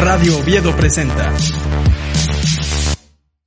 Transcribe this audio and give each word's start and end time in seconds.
Radio 0.00 0.38
Oviedo 0.38 0.76
presenta. 0.76 1.34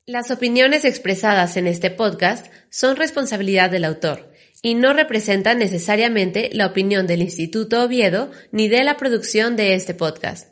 Las 0.05 0.31
opiniones 0.31 0.83
expresadas 0.83 1.55
en 1.55 1.65
este 1.65 1.89
podcast 1.89 2.47
son 2.69 2.97
responsabilidad 2.97 3.71
del 3.71 3.85
autor 3.85 4.29
y 4.61 4.75
no 4.75 4.91
representan 4.91 5.59
necesariamente 5.59 6.49
la 6.51 6.67
opinión 6.67 7.07
del 7.07 7.21
Instituto 7.21 7.81
Oviedo 7.83 8.31
ni 8.51 8.67
de 8.67 8.83
la 8.83 8.97
producción 8.97 9.55
de 9.55 9.75
este 9.75 9.93
podcast. 9.93 10.49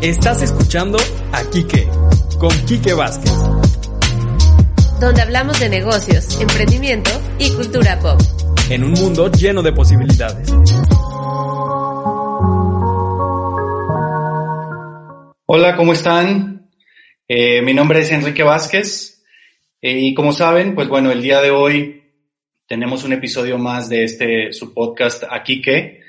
Estás 0.00 0.40
escuchando 0.40 0.96
a 1.32 1.44
Quique, 1.50 1.86
con 2.38 2.50
Quique 2.64 2.94
Vázquez. 2.94 3.32
Donde 5.00 5.20
hablamos 5.20 5.60
de 5.60 5.68
negocios, 5.68 6.40
emprendimiento 6.40 7.10
y 7.38 7.50
cultura 7.50 8.00
pop. 8.00 8.20
En 8.70 8.84
un 8.84 8.92
mundo 8.92 9.32
lleno 9.32 9.62
de 9.62 9.72
posibilidades. 9.72 10.50
Hola, 15.46 15.74
¿cómo 15.74 15.94
están? 15.94 16.68
Eh, 17.26 17.62
mi 17.62 17.72
nombre 17.72 18.00
es 18.00 18.12
Enrique 18.12 18.42
Vázquez 18.42 19.24
eh, 19.80 19.98
y 19.98 20.12
como 20.12 20.34
saben, 20.34 20.74
pues 20.74 20.86
bueno, 20.86 21.10
el 21.10 21.22
día 21.22 21.40
de 21.40 21.50
hoy 21.50 22.02
tenemos 22.66 23.04
un 23.04 23.14
episodio 23.14 23.56
más 23.56 23.88
de 23.88 24.04
este 24.04 24.52
su 24.52 24.74
podcast 24.74 25.24
Aquí 25.30 25.62
que 25.62 26.02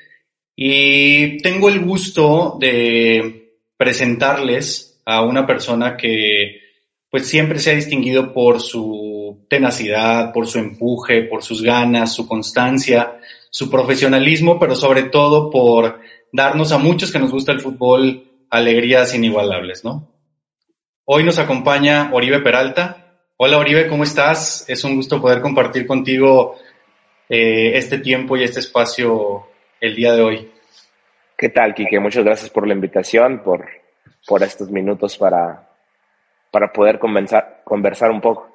y 0.54 1.38
tengo 1.38 1.70
el 1.70 1.80
gusto 1.80 2.58
de 2.60 3.54
presentarles 3.78 5.02
a 5.06 5.22
una 5.22 5.48
persona 5.48 5.96
que 5.96 6.69
pues 7.10 7.28
siempre 7.28 7.60
se 7.60 7.72
ha 7.72 7.76
distinguido 7.76 8.34
por 8.34 8.62
su 8.62 9.46
tenacidad, 9.50 10.32
por 10.32 10.48
su 10.48 10.60
empuje, 10.60 11.24
por 11.24 11.44
sus 11.44 11.64
ganas, 11.64 12.14
su 12.14 12.28
constancia, 12.28 13.20
su 13.50 13.70
profesionalismo, 13.70 14.60
pero 14.60 14.76
sobre 14.76 15.04
todo 15.04 15.50
por 15.50 16.02
darnos 16.32 16.72
a 16.72 16.78
muchos 16.78 17.12
que 17.12 17.20
nos 17.20 17.32
gusta 17.32 17.52
el 17.52 17.62
fútbol 17.62 18.46
alegrías 18.50 19.16
inigualables, 19.16 19.84
¿no? 19.84 20.08
Hoy 21.06 21.24
nos 21.24 21.40
acompaña 21.40 22.12
Oribe 22.14 22.40
Peralta. 22.40 23.16
Hola 23.38 23.58
Oribe, 23.58 23.88
¿cómo 23.88 24.04
estás? 24.04 24.66
Es 24.68 24.84
un 24.84 24.96
gusto 24.96 25.20
poder 25.20 25.42
compartir 25.42 25.88
contigo 25.88 26.58
eh, 27.28 27.72
este 27.76 27.98
tiempo 27.98 28.38
y 28.38 28.44
este 28.44 28.60
espacio 28.60 29.48
el 29.82 29.96
día 29.96 30.14
de 30.14 30.22
hoy. 30.22 30.52
¿Qué 31.36 31.50
tal, 31.50 31.74
Quique? 31.74 32.00
Muchas 32.00 32.24
gracias 32.24 32.52
por 32.52 32.68
la 32.68 32.74
invitación, 32.74 33.42
por, 33.44 33.66
por 34.28 34.44
estos 34.44 34.70
minutos 34.70 35.18
para, 35.18 35.69
para 36.52 36.72
poder 36.72 37.00
conversar, 37.00 37.62
conversar 37.64 38.12
un 38.12 38.22
poco. 38.22 38.50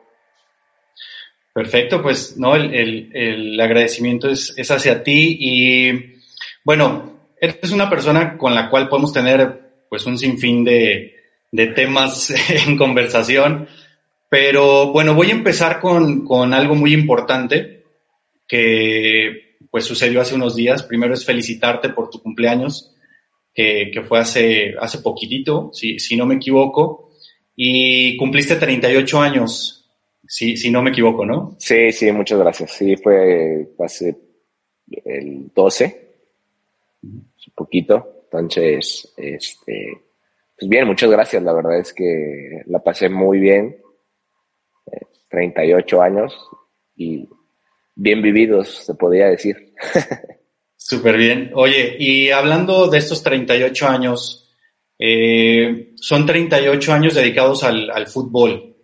Perfecto, 1.53 2.03
pues 2.03 2.37
no, 2.37 2.57
el, 2.57 2.75
el, 2.75 3.11
el 3.15 3.61
agradecimiento 3.61 4.29
es, 4.29 4.53
es, 4.57 4.71
hacia 4.73 5.05
ti 5.05 5.37
y 5.39 6.17
bueno, 6.65 7.29
eres 7.41 7.71
una 7.71 7.89
persona 7.89 8.37
con 8.37 8.55
la 8.55 8.69
cual 8.69 8.89
podemos 8.89 9.13
tener 9.13 9.61
pues 9.89 10.05
un 10.07 10.19
sinfín 10.19 10.65
de, 10.65 11.15
de 11.53 11.67
temas 11.69 12.33
en 12.67 12.77
conversación, 12.77 13.69
pero 14.29 14.91
bueno, 14.91 15.15
voy 15.15 15.29
a 15.29 15.35
empezar 15.35 15.79
con, 15.79 16.25
con 16.25 16.53
algo 16.53 16.75
muy 16.75 16.93
importante 16.93 17.85
que 18.49 19.57
pues 19.71 19.85
sucedió 19.85 20.21
hace 20.21 20.35
unos 20.35 20.57
días. 20.57 20.83
Primero 20.83 21.15
es 21.15 21.25
felicitarte 21.25 21.91
por 21.91 22.11
tu 22.11 22.21
cumpleaños, 22.21 22.93
que, 23.55 23.91
que 23.93 24.03
fue 24.03 24.19
hace, 24.19 24.75
hace 24.81 24.99
poquitito, 24.99 25.71
si, 25.73 26.01
si 26.01 26.17
no 26.17 26.27
me 26.27 26.35
equivoco, 26.35 27.11
y 27.57 28.17
cumpliste 28.17 28.57
38 28.57 29.21
años, 29.21 29.91
si, 30.27 30.57
si 30.57 30.71
no 30.71 30.83
me 30.83 30.91
equivoco, 30.91 31.25
¿no? 31.25 31.57
Sí, 31.59 31.93
sí, 31.93 32.11
muchas 32.13 32.39
gracias. 32.39 32.73
Sí, 32.73 32.97
fue 32.97 33.69
hace 33.79 34.17
el 35.05 35.51
12, 35.55 36.15
un 37.03 37.33
poquito. 37.55 38.25
Entonces, 38.25 39.13
este, 39.17 40.03
pues 40.59 40.69
bien, 40.69 40.87
muchas 40.87 41.11
gracias. 41.11 41.43
La 41.43 41.53
verdad 41.53 41.79
es 41.79 41.93
que 41.93 42.63
la 42.67 42.83
pasé 42.83 43.09
muy 43.09 43.39
bien. 43.39 43.77
38 45.35 46.01
años 46.01 46.49
y 46.97 47.29
bien 47.95 48.23
vividos, 48.23 48.85
se 48.87 48.95
podría 48.95 49.27
decir. 49.27 49.75
Súper 50.77 51.17
bien. 51.17 51.51
Oye, 51.55 51.97
y 51.99 52.31
hablando 52.31 52.89
de 52.89 52.99
estos 52.99 53.23
38 53.23 53.89
años, 53.89 54.44
eh, 54.99 55.93
son 55.97 56.27
38 56.27 56.93
años 56.93 57.15
dedicados 57.15 57.65
al, 57.65 57.91
al 57.91 58.07
fútbol. 58.07 58.77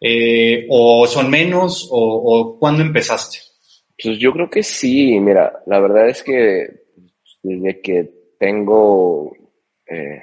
Eh, 0.00 0.66
¿O 0.70 1.06
son 1.06 1.30
menos? 1.30 1.88
O, 1.90 1.98
¿O 2.38 2.58
cuándo 2.58 2.82
empezaste? 2.82 3.38
Pues 4.02 4.18
yo 4.18 4.32
creo 4.32 4.48
que 4.48 4.62
sí. 4.62 5.18
Mira, 5.20 5.62
la 5.66 5.80
verdad 5.80 6.08
es 6.08 6.22
que 6.22 6.80
desde 7.42 7.80
que 7.80 8.10
tengo 8.38 9.36
eh, 9.86 10.22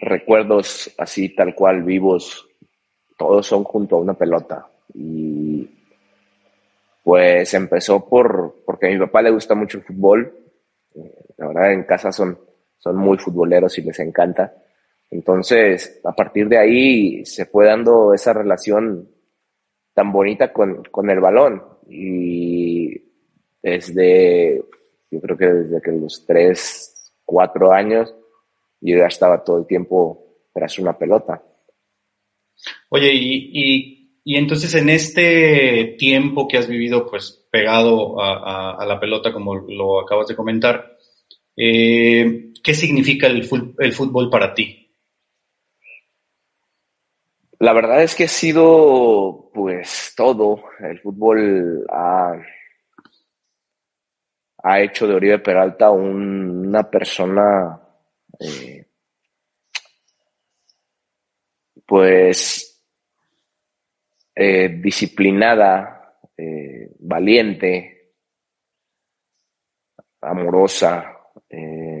recuerdos 0.00 0.94
así 0.98 1.34
tal 1.34 1.54
cual 1.54 1.82
vivos, 1.82 2.46
todos 3.16 3.46
son 3.46 3.64
junto 3.64 3.96
a 3.96 4.00
una 4.00 4.14
pelota. 4.14 4.66
Y 4.94 5.68
pues 7.02 7.54
empezó 7.54 8.06
por, 8.06 8.62
porque 8.66 8.86
a 8.86 8.90
mi 8.90 8.98
papá 8.98 9.22
le 9.22 9.30
gusta 9.30 9.54
mucho 9.54 9.78
el 9.78 9.84
fútbol. 9.84 10.34
La 11.38 11.48
verdad, 11.48 11.72
en 11.72 11.84
casa 11.84 12.12
son, 12.12 12.38
son 12.78 12.96
muy 12.96 13.18
futboleros 13.18 13.76
y 13.78 13.82
les 13.82 13.98
encanta. 14.00 14.54
Entonces, 15.10 16.00
a 16.04 16.12
partir 16.12 16.48
de 16.48 16.58
ahí 16.58 17.24
se 17.24 17.46
fue 17.46 17.66
dando 17.66 18.12
esa 18.14 18.32
relación 18.32 19.08
tan 19.94 20.12
bonita 20.12 20.52
con, 20.52 20.84
con 20.84 21.10
el 21.10 21.20
balón. 21.20 21.62
Y 21.88 22.94
desde, 23.62 24.62
yo 25.10 25.20
creo 25.20 25.36
que 25.36 25.46
desde 25.46 25.82
que 25.82 25.92
los 25.92 26.24
tres, 26.26 27.14
cuatro 27.24 27.72
años, 27.72 28.14
yo 28.80 28.96
ya 28.96 29.06
estaba 29.06 29.42
todo 29.42 29.58
el 29.58 29.66
tiempo 29.66 30.24
tras 30.52 30.78
una 30.78 30.96
pelota. 30.96 31.42
Oye, 32.90 33.12
y, 33.14 33.50
y 33.52 33.98
y 34.28 34.36
entonces 34.36 34.74
en 34.74 34.90
este 34.90 35.96
tiempo 35.98 36.46
que 36.46 36.58
has 36.58 36.68
vivido 36.68 37.06
pues 37.06 37.48
pegado 37.50 38.20
a, 38.20 38.34
a, 38.34 38.74
a 38.74 38.84
la 38.84 39.00
pelota, 39.00 39.32
como 39.32 39.54
lo 39.54 40.00
acabas 40.00 40.26
de 40.26 40.36
comentar, 40.36 40.98
eh, 41.56 42.47
¿qué 42.62 42.74
significa 42.74 43.26
el, 43.26 43.44
fútbol 43.44 44.30
para 44.30 44.54
ti? 44.54 44.94
La 47.60 47.72
verdad 47.72 48.02
es 48.02 48.14
que 48.14 48.24
ha 48.24 48.28
sido 48.28 49.50
pues 49.52 50.12
todo. 50.16 50.62
El 50.80 51.00
fútbol 51.00 51.84
ha, 51.90 52.32
ha 54.62 54.80
hecho 54.80 55.06
de 55.06 55.14
Oribe 55.14 55.38
Peralta 55.40 55.90
un, 55.90 56.68
una 56.68 56.88
persona 56.88 57.80
eh, 58.38 58.86
pues 61.84 62.68
eh, 64.40 64.68
disciplinada, 64.68 66.20
eh, 66.36 66.90
valiente, 67.00 68.12
amorosa, 70.20 71.16
eh, 71.48 71.97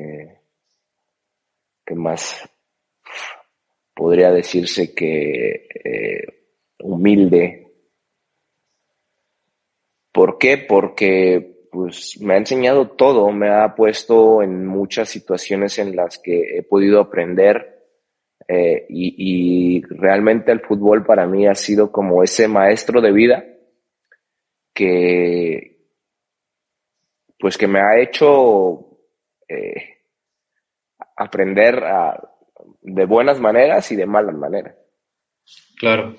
¿qué 1.88 1.94
más 1.94 2.46
podría 3.94 4.30
decirse 4.30 4.94
que 4.94 5.66
eh, 5.82 6.22
humilde? 6.80 7.72
¿Por 10.12 10.36
qué? 10.36 10.58
Porque 10.58 11.66
pues 11.72 12.20
me 12.20 12.34
ha 12.34 12.36
enseñado 12.36 12.90
todo, 12.90 13.30
me 13.32 13.48
ha 13.48 13.74
puesto 13.74 14.42
en 14.42 14.66
muchas 14.66 15.08
situaciones 15.08 15.78
en 15.78 15.96
las 15.96 16.18
que 16.18 16.58
he 16.58 16.62
podido 16.62 17.00
aprender 17.00 17.86
eh, 18.46 18.84
y, 18.90 19.80
realmente 19.82 20.52
el 20.52 20.60
fútbol 20.60 21.06
para 21.06 21.26
mí 21.26 21.46
ha 21.46 21.54
sido 21.54 21.90
como 21.90 22.22
ese 22.22 22.48
maestro 22.48 23.00
de 23.00 23.12
vida 23.12 23.44
que 24.74 25.86
pues 27.38 27.56
que 27.56 27.66
me 27.66 27.80
ha 27.80 27.98
hecho 28.00 28.98
eh, 29.48 29.97
aprender 31.18 31.82
a, 31.84 32.20
de 32.82 33.04
buenas 33.04 33.40
maneras 33.40 33.90
y 33.92 33.96
de 33.96 34.06
malas 34.06 34.34
maneras. 34.34 34.74
Claro. 35.76 36.16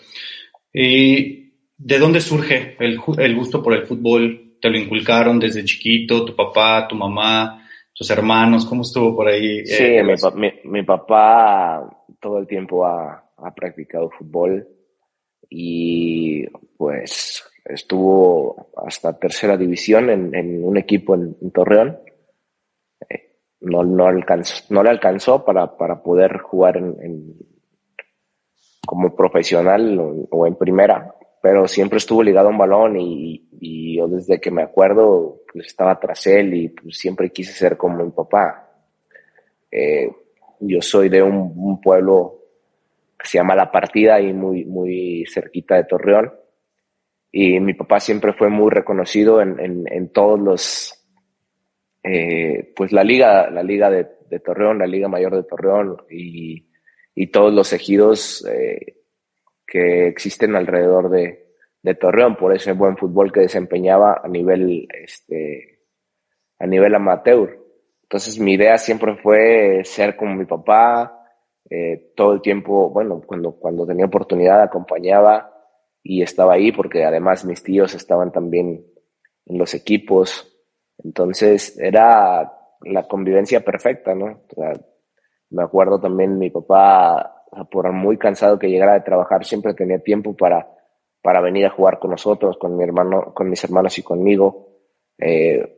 Y 0.73 1.53
¿de 1.77 1.99
dónde 1.99 2.19
surge 2.21 2.75
el, 2.79 2.99
el 3.17 3.35
gusto 3.35 3.63
por 3.63 3.73
el 3.73 3.83
fútbol? 3.87 4.57
¿Te 4.61 4.69
lo 4.69 4.77
inculcaron 4.77 5.39
desde 5.39 5.63
chiquito, 5.63 6.25
tu 6.25 6.35
papá, 6.35 6.87
tu 6.87 6.95
mamá, 6.95 7.65
tus 7.93 8.09
hermanos? 8.11 8.65
¿Cómo 8.65 8.81
estuvo 8.81 9.15
por 9.15 9.27
ahí? 9.27 9.65
Sí, 9.65 9.83
eh, 9.83 10.03
mi, 10.03 10.15
pa- 10.15 10.31
mi- 10.31 10.53
mi 10.65 10.83
papá 10.83 11.89
todo 12.19 12.39
el 12.39 12.47
tiempo 12.47 12.85
ha, 12.85 13.31
ha 13.37 13.53
practicado 13.55 14.09
fútbol 14.11 14.67
y 15.49 16.45
pues 16.77 17.43
estuvo 17.65 18.69
hasta 18.85 19.17
tercera 19.17 19.55
división 19.57 20.09
en, 20.09 20.35
en 20.35 20.63
un 20.63 20.77
equipo 20.77 21.15
en, 21.15 21.35
en 21.41 21.51
Torreón. 21.51 21.97
No, 23.61 23.83
no, 23.83 24.05
alcanzó, 24.07 24.63
no 24.69 24.83
le 24.83 24.89
alcanzó 24.89 25.45
para, 25.45 25.77
para 25.77 26.01
poder 26.01 26.39
jugar 26.39 26.77
en, 26.77 26.95
en- 27.01 27.35
como 28.85 29.15
profesional 29.15 29.99
o, 29.99 30.27
o 30.31 30.47
en 30.47 30.55
primera, 30.55 31.13
pero 31.41 31.67
siempre 31.67 31.97
estuvo 31.97 32.23
ligado 32.23 32.47
a 32.47 32.51
un 32.51 32.57
balón 32.57 32.99
y, 32.99 33.47
y 33.59 33.97
yo 33.97 34.07
desde 34.07 34.39
que 34.41 34.51
me 34.51 34.63
acuerdo 34.63 35.41
pues 35.51 35.67
estaba 35.67 35.99
tras 35.99 36.25
él 36.27 36.53
y 36.53 36.69
pues, 36.69 36.97
siempre 36.97 37.29
quise 37.31 37.53
ser 37.53 37.77
como 37.77 38.03
mi 38.03 38.11
papá. 38.11 38.67
Eh, 39.71 40.09
yo 40.61 40.81
soy 40.81 41.09
de 41.09 41.21
un, 41.21 41.53
un 41.55 41.79
pueblo 41.81 42.39
que 43.17 43.27
se 43.27 43.37
llama 43.37 43.55
La 43.55 43.71
Partida 43.71 44.19
y 44.19 44.33
muy, 44.33 44.65
muy 44.65 45.25
cerquita 45.31 45.75
de 45.75 45.83
Torreón. 45.85 46.33
Y 47.31 47.59
mi 47.59 47.73
papá 47.75 47.99
siempre 47.99 48.33
fue 48.33 48.49
muy 48.49 48.71
reconocido 48.71 49.41
en, 49.41 49.59
en, 49.59 49.83
en 49.91 50.11
todos 50.11 50.39
los, 50.39 50.98
eh, 52.03 52.73
pues 52.75 52.91
la 52.91 53.03
liga, 53.03 53.49
la 53.49 53.63
liga 53.63 53.89
de, 53.89 54.07
de, 54.29 54.39
Torreón, 54.39 54.79
la 54.79 54.87
liga 54.87 55.07
mayor 55.07 55.35
de 55.35 55.43
Torreón 55.43 55.97
y, 56.09 56.69
y 57.15 57.27
todos 57.27 57.53
los 57.53 57.73
ejidos 57.73 58.45
eh, 58.49 58.97
que 59.65 60.07
existen 60.07 60.55
alrededor 60.55 61.09
de, 61.09 61.47
de, 61.81 61.95
Torreón, 61.95 62.35
por 62.35 62.55
ese 62.55 62.73
buen 62.73 62.97
fútbol 62.97 63.31
que 63.31 63.41
desempeñaba 63.41 64.21
a 64.23 64.27
nivel, 64.27 64.87
este, 65.03 65.81
a 66.57 66.67
nivel 66.67 66.95
amateur. 66.95 67.59
Entonces 68.03 68.39
mi 68.39 68.53
idea 68.53 68.77
siempre 68.77 69.15
fue 69.17 69.81
ser 69.83 70.15
como 70.15 70.35
mi 70.35 70.45
papá, 70.45 71.19
eh, 71.69 72.13
todo 72.15 72.33
el 72.33 72.41
tiempo, 72.41 72.89
bueno, 72.89 73.21
cuando, 73.25 73.51
cuando 73.51 73.85
tenía 73.85 74.05
oportunidad 74.05 74.61
acompañaba 74.61 75.53
y 76.01 76.23
estaba 76.23 76.53
ahí 76.53 76.71
porque 76.71 77.03
además 77.03 77.45
mis 77.45 77.61
tíos 77.61 77.93
estaban 77.93 78.31
también 78.31 78.85
en 79.45 79.57
los 79.57 79.73
equipos. 79.73 80.51
Entonces 81.03 81.77
era 81.79 82.51
la 82.81 83.07
convivencia 83.07 83.61
perfecta, 83.61 84.15
¿no? 84.15 84.41
Me 85.49 85.63
acuerdo 85.63 85.99
también 85.99 86.37
mi 86.37 86.49
papá, 86.49 87.43
por 87.71 87.91
muy 87.91 88.17
cansado 88.17 88.59
que 88.59 88.69
llegara 88.69 88.93
de 88.93 89.01
trabajar, 89.01 89.45
siempre 89.45 89.73
tenía 89.73 89.99
tiempo 89.99 90.35
para, 90.35 90.67
para 91.21 91.41
venir 91.41 91.65
a 91.65 91.71
jugar 91.71 91.99
con 91.99 92.11
nosotros, 92.11 92.57
con 92.57 92.77
mi 92.77 92.83
hermano, 92.83 93.33
con 93.33 93.49
mis 93.49 93.63
hermanos 93.63 93.97
y 93.97 94.03
conmigo. 94.03 94.67
Eh, 95.17 95.77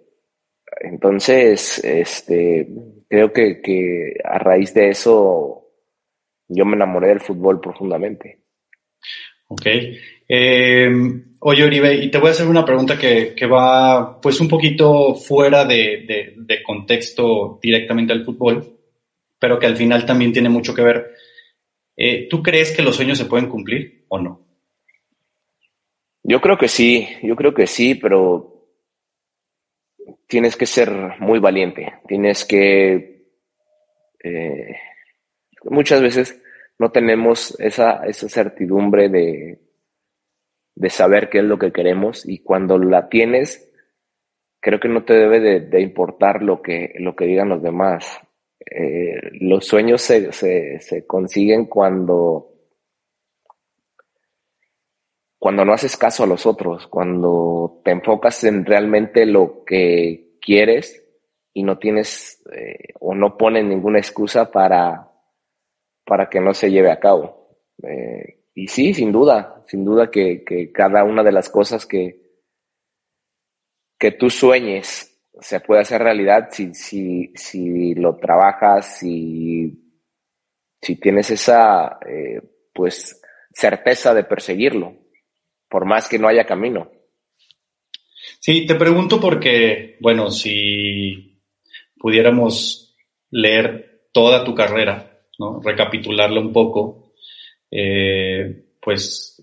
entonces, 0.81 1.83
este, 1.83 2.67
creo 3.07 3.31
que, 3.31 3.62
que 3.62 4.15
a 4.24 4.38
raíz 4.39 4.74
de 4.74 4.89
eso 4.89 5.62
yo 6.47 6.65
me 6.65 6.75
enamoré 6.75 7.09
del 7.09 7.21
fútbol 7.21 7.59
profundamente. 7.62 8.41
Ok. 9.47 9.65
Eh, 10.27 10.91
oye, 11.43 11.63
Oribe, 11.63 11.95
y 11.95 12.11
te 12.11 12.19
voy 12.19 12.29
a 12.29 12.31
hacer 12.31 12.47
una 12.47 12.65
pregunta 12.65 12.97
que, 12.97 13.45
va 13.45 14.19
pues 14.21 14.39
un 14.39 14.47
poquito 14.47 15.15
fuera 15.15 15.65
de, 15.65 16.35
contexto 16.65 17.59
directamente 17.61 18.13
al 18.13 18.23
fútbol, 18.23 18.77
pero 19.39 19.57
que 19.57 19.65
al 19.65 19.75
final 19.75 20.05
también 20.05 20.31
tiene 20.31 20.49
mucho 20.49 20.73
que 20.73 20.83
ver. 20.83 21.11
Eh, 21.97 22.27
¿Tú 22.29 22.41
crees 22.41 22.75
que 22.75 22.83
los 22.83 22.95
sueños 22.95 23.17
se 23.17 23.25
pueden 23.25 23.49
cumplir 23.49 24.05
o 24.09 24.19
no? 24.19 24.41
Yo 26.23 26.39
creo 26.39 26.57
que 26.57 26.67
sí, 26.67 27.07
yo 27.23 27.35
creo 27.35 27.53
que 27.53 27.65
sí, 27.65 27.95
pero 27.95 28.67
tienes 30.27 30.55
que 30.55 30.67
ser 30.67 30.91
muy 31.19 31.39
valiente, 31.39 31.93
tienes 32.07 32.45
que... 32.45 33.25
Eh, 34.23 34.75
muchas 35.63 36.01
veces 36.01 36.39
no 36.77 36.91
tenemos 36.91 37.59
esa, 37.59 38.05
esa 38.05 38.29
certidumbre 38.29 39.09
de, 39.09 39.59
de, 40.81 40.89
saber 40.89 41.29
qué 41.29 41.39
es 41.39 41.43
lo 41.43 41.59
que 41.59 41.71
queremos 41.71 42.27
y 42.27 42.39
cuando 42.39 42.77
la 42.77 43.09
tienes, 43.09 43.71
creo 44.59 44.79
que 44.79 44.89
no 44.89 45.03
te 45.03 45.13
debe 45.13 45.39
de, 45.61 45.81
importar 45.81 46.41
lo 46.41 46.61
que, 46.61 46.93
lo 46.97 47.15
que 47.15 47.25
digan 47.25 47.49
los 47.49 47.61
demás. 47.61 48.19
Eh, 48.59 49.19
los 49.39 49.65
sueños 49.65 50.01
se, 50.01 50.31
se, 50.31 50.79
se, 50.79 51.05
consiguen 51.07 51.65
cuando, 51.65 52.53
cuando 55.39 55.65
no 55.65 55.73
haces 55.73 55.97
caso 55.97 56.23
a 56.23 56.27
los 56.27 56.45
otros, 56.45 56.87
cuando 56.87 57.81
te 57.83 57.91
enfocas 57.91 58.43
en 58.43 58.65
realmente 58.65 59.25
lo 59.25 59.63
que 59.65 60.37
quieres 60.39 61.03
y 61.53 61.63
no 61.63 61.77
tienes 61.77 62.41
eh, 62.53 62.93
o 62.99 63.13
no 63.15 63.37
pones 63.37 63.65
ninguna 63.65 63.99
excusa 63.99 64.51
para, 64.51 65.11
para 66.05 66.29
que 66.29 66.39
no 66.39 66.53
se 66.53 66.71
lleve 66.71 66.91
a 66.91 66.99
cabo. 66.99 67.57
Eh, 67.83 68.40
y 68.53 68.68
sí, 68.68 68.94
sin 68.94 69.12
duda, 69.12 69.63
sin 69.68 69.86
duda 69.86 70.12
que, 70.12 70.44
que, 70.44 70.71
cada 70.71 71.03
una 71.03 71.24
de 71.24 71.31
las 71.31 71.50
cosas 71.50 71.86
que, 71.86 72.21
que 73.98 74.12
tú 74.12 74.30
sueñes 74.30 75.07
se 75.39 75.59
puede 75.59 75.81
hacer 75.81 76.01
realidad 76.01 76.50
si, 76.51 76.74
si, 76.74 77.31
si 77.36 77.95
lo 77.95 78.18
trabajas, 78.18 79.00
si, 79.00 79.95
si 80.81 80.95
tienes 80.98 81.31
esa 81.31 82.00
eh, 82.06 82.42
pues 82.74 83.21
certeza 83.53 84.13
de 84.13 84.24
perseguirlo, 84.24 84.95
por 85.69 85.86
más 85.86 86.07
que 86.07 86.19
no 86.19 86.27
haya 86.27 86.45
camino. 86.45 86.92
Sí, 88.39 88.65
te 88.65 88.75
pregunto 88.75 89.19
porque, 89.19 89.98
bueno, 90.00 90.30
si 90.30 91.42
pudiéramos 91.98 92.95
leer 93.30 94.07
toda 94.12 94.44
tu 94.44 94.53
carrera, 94.53 95.21
¿no? 95.39 95.62
recapitularla 95.62 96.39
un 96.39 96.51
poco, 96.51 97.00
eh, 97.71 98.65
pues 98.81 99.41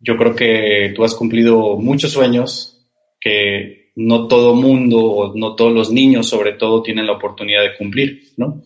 yo 0.00 0.16
creo 0.16 0.34
que 0.34 0.92
tú 0.94 1.04
has 1.04 1.14
cumplido 1.14 1.76
muchos 1.76 2.10
sueños 2.10 2.88
que 3.20 3.92
no 3.94 4.26
todo 4.26 4.54
mundo 4.54 5.32
no 5.36 5.54
todos 5.54 5.72
los 5.72 5.92
niños 5.92 6.28
sobre 6.28 6.54
todo 6.54 6.82
tienen 6.82 7.06
la 7.06 7.12
oportunidad 7.12 7.62
de 7.62 7.76
cumplir, 7.76 8.22
¿no? 8.36 8.62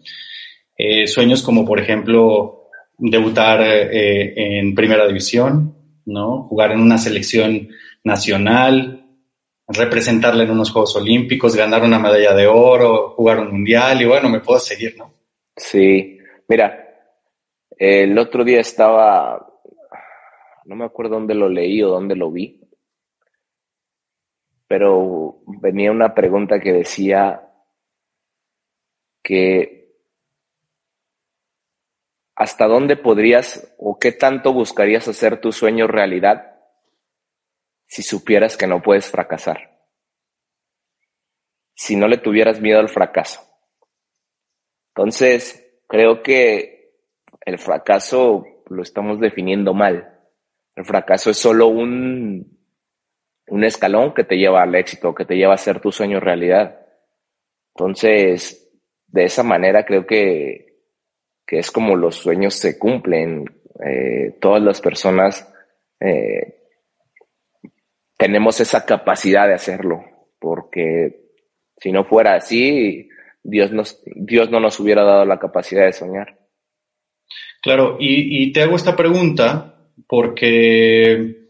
Eh, 0.78 1.06
sueños 1.06 1.42
como 1.42 1.64
por 1.64 1.78
ejemplo 1.78 2.68
debutar 2.98 3.60
eh, 3.62 4.58
en 4.58 4.74
primera 4.74 5.06
división, 5.06 5.76
¿no? 6.06 6.44
Jugar 6.44 6.72
en 6.72 6.80
una 6.80 6.96
selección 6.96 7.68
nacional, 8.04 9.04
representarla 9.68 10.44
en 10.44 10.50
unos 10.50 10.70
Juegos 10.70 10.96
Olímpicos, 10.96 11.56
ganar 11.56 11.82
una 11.82 11.98
medalla 11.98 12.34
de 12.34 12.46
oro, 12.46 13.10
jugar 13.16 13.40
un 13.40 13.52
mundial 13.52 14.00
y 14.00 14.04
bueno, 14.04 14.28
me 14.28 14.40
puedo 14.40 14.60
seguir, 14.60 14.96
¿no? 14.96 15.12
Sí, 15.56 16.18
mira, 16.48 16.85
el 17.76 18.18
otro 18.18 18.42
día 18.44 18.60
estaba, 18.60 19.46
no 20.64 20.76
me 20.76 20.84
acuerdo 20.84 21.16
dónde 21.16 21.34
lo 21.34 21.48
leí 21.48 21.82
o 21.82 21.88
dónde 21.88 22.16
lo 22.16 22.30
vi, 22.30 22.60
pero 24.66 25.40
venía 25.46 25.92
una 25.92 26.14
pregunta 26.14 26.58
que 26.58 26.72
decía 26.72 27.42
que 29.22 29.76
hasta 32.34 32.66
dónde 32.66 32.96
podrías 32.96 33.74
o 33.78 33.98
qué 33.98 34.12
tanto 34.12 34.52
buscarías 34.52 35.08
hacer 35.08 35.40
tu 35.40 35.52
sueño 35.52 35.86
realidad 35.86 36.54
si 37.86 38.02
supieras 38.02 38.56
que 38.56 38.66
no 38.66 38.82
puedes 38.82 39.10
fracasar, 39.10 39.80
si 41.74 41.94
no 41.96 42.08
le 42.08 42.18
tuvieras 42.18 42.60
miedo 42.60 42.80
al 42.80 42.88
fracaso. 42.88 43.40
Entonces, 44.94 45.80
creo 45.86 46.22
que 46.22 46.75
el 47.46 47.58
fracaso 47.58 48.44
lo 48.68 48.82
estamos 48.82 49.20
definiendo 49.20 49.72
mal. 49.72 50.12
El 50.74 50.84
fracaso 50.84 51.30
es 51.30 51.38
solo 51.38 51.68
un, 51.68 52.58
un 53.46 53.64
escalón 53.64 54.12
que 54.12 54.24
te 54.24 54.36
lleva 54.36 54.62
al 54.62 54.74
éxito, 54.74 55.14
que 55.14 55.24
te 55.24 55.36
lleva 55.36 55.52
a 55.52 55.54
hacer 55.54 55.80
tu 55.80 55.92
sueño 55.92 56.20
realidad. 56.20 56.80
Entonces, 57.74 58.68
de 59.06 59.24
esa 59.24 59.44
manera 59.44 59.86
creo 59.86 60.06
que, 60.06 60.80
que 61.46 61.60
es 61.60 61.70
como 61.70 61.96
los 61.96 62.16
sueños 62.16 62.54
se 62.54 62.78
cumplen. 62.78 63.44
Eh, 63.82 64.36
todas 64.40 64.62
las 64.62 64.80
personas 64.80 65.50
eh, 66.00 66.64
tenemos 68.18 68.60
esa 68.60 68.84
capacidad 68.84 69.46
de 69.46 69.54
hacerlo, 69.54 70.02
porque 70.40 71.30
si 71.78 71.92
no 71.92 72.04
fuera 72.04 72.34
así, 72.34 73.08
Dios, 73.42 73.70
nos, 73.70 74.02
Dios 74.04 74.50
no 74.50 74.58
nos 74.58 74.80
hubiera 74.80 75.04
dado 75.04 75.24
la 75.24 75.38
capacidad 75.38 75.84
de 75.84 75.92
soñar. 75.92 76.45
Claro, 77.66 77.96
y, 77.98 78.52
te 78.52 78.62
hago 78.62 78.76
esta 78.76 78.94
pregunta 78.94 79.74
porque 80.06 81.46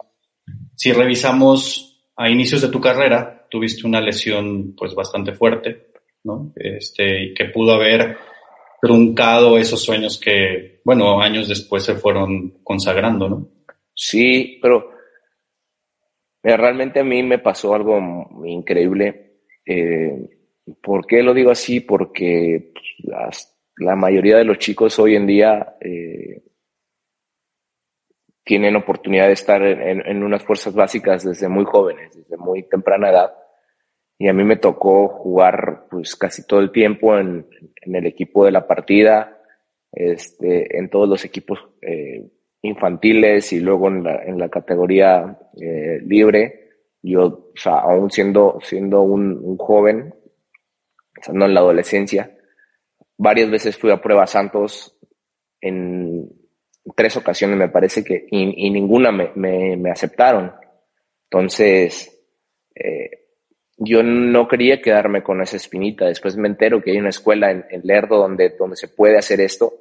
si 0.74 0.90
revisamos 0.90 2.10
a 2.16 2.30
inicios 2.30 2.62
de 2.62 2.70
tu 2.70 2.80
carrera, 2.80 3.46
tuviste 3.50 3.86
una 3.86 4.00
lesión 4.00 4.74
pues 4.74 4.94
bastante 4.94 5.34
fuerte, 5.34 5.88
¿no? 6.24 6.54
Este, 6.56 7.34
que 7.34 7.44
pudo 7.52 7.74
haber 7.74 8.16
truncado 8.80 9.58
esos 9.58 9.84
sueños 9.84 10.18
que, 10.18 10.80
bueno, 10.86 11.20
años 11.20 11.48
después 11.48 11.84
se 11.84 11.96
fueron 11.96 12.60
consagrando, 12.64 13.28
¿no? 13.28 13.48
Sí, 13.92 14.58
pero 14.62 14.92
realmente 16.42 17.00
a 17.00 17.04
mí 17.04 17.22
me 17.22 17.40
pasó 17.40 17.74
algo 17.74 18.00
increíble. 18.46 19.40
Eh, 19.66 20.30
¿Por 20.82 21.06
qué 21.06 21.22
lo 21.22 21.34
digo 21.34 21.50
así? 21.50 21.80
Porque 21.80 22.72
pues, 23.04 23.55
la 23.78 23.94
mayoría 23.94 24.36
de 24.36 24.44
los 24.44 24.58
chicos 24.58 24.98
hoy 24.98 25.16
en 25.16 25.26
día 25.26 25.76
eh, 25.80 26.42
tienen 28.44 28.76
oportunidad 28.76 29.26
de 29.26 29.32
estar 29.32 29.62
en, 29.62 30.22
unas 30.22 30.44
fuerzas 30.44 30.72
básicas 30.72 31.24
desde 31.24 31.48
muy 31.48 31.64
jóvenes, 31.64 32.14
desde 32.14 32.36
muy 32.36 32.62
temprana 32.62 33.10
edad. 33.10 33.34
Y 34.18 34.28
a 34.28 34.32
mí 34.32 34.44
me 34.44 34.56
tocó 34.56 35.08
jugar 35.08 35.86
pues 35.90 36.16
casi 36.16 36.46
todo 36.46 36.60
el 36.60 36.70
tiempo 36.70 37.18
en, 37.18 37.46
el 37.82 38.06
equipo 38.06 38.44
de 38.44 38.52
la 38.52 38.66
partida, 38.66 39.42
este, 39.92 40.78
en 40.78 40.88
todos 40.88 41.08
los 41.08 41.24
equipos 41.24 41.58
eh, 41.82 42.30
infantiles 42.62 43.52
y 43.52 43.60
luego 43.60 43.88
en 43.88 44.04
la, 44.04 44.22
en 44.22 44.38
la 44.38 44.48
categoría 44.48 45.38
eh, 45.60 46.00
libre. 46.02 46.70
Yo, 47.02 47.50
aún 47.64 48.10
siendo, 48.10 48.58
siendo 48.62 49.02
un, 49.02 49.38
un 49.42 49.56
joven, 49.58 50.14
estando 51.16 51.46
en 51.46 51.54
la 51.54 51.60
adolescencia, 51.60 52.35
varias 53.16 53.50
veces 53.50 53.76
fui 53.76 53.90
a 53.90 54.00
Prueba 54.00 54.26
Santos 54.26 54.96
en, 55.60 56.28
tres 56.94 57.16
ocasiones 57.16 57.56
me 57.56 57.68
parece 57.68 58.04
que, 58.04 58.26
y, 58.30 58.70
ninguna 58.70 59.10
me, 59.10 59.32
me, 59.34 59.90
aceptaron. 59.90 60.52
Entonces, 61.24 62.24
eh, 62.74 63.26
yo 63.78 64.02
no 64.02 64.46
quería 64.46 64.80
quedarme 64.80 65.22
con 65.22 65.42
esa 65.42 65.56
espinita. 65.56 66.06
Después 66.06 66.36
me 66.36 66.48
entero 66.48 66.82
que 66.82 66.92
hay 66.92 66.98
una 66.98 67.08
escuela 67.08 67.50
en, 67.50 67.64
Lerdo 67.82 68.18
donde, 68.18 68.50
donde 68.50 68.76
se 68.76 68.88
puede 68.88 69.18
hacer 69.18 69.40
esto, 69.40 69.72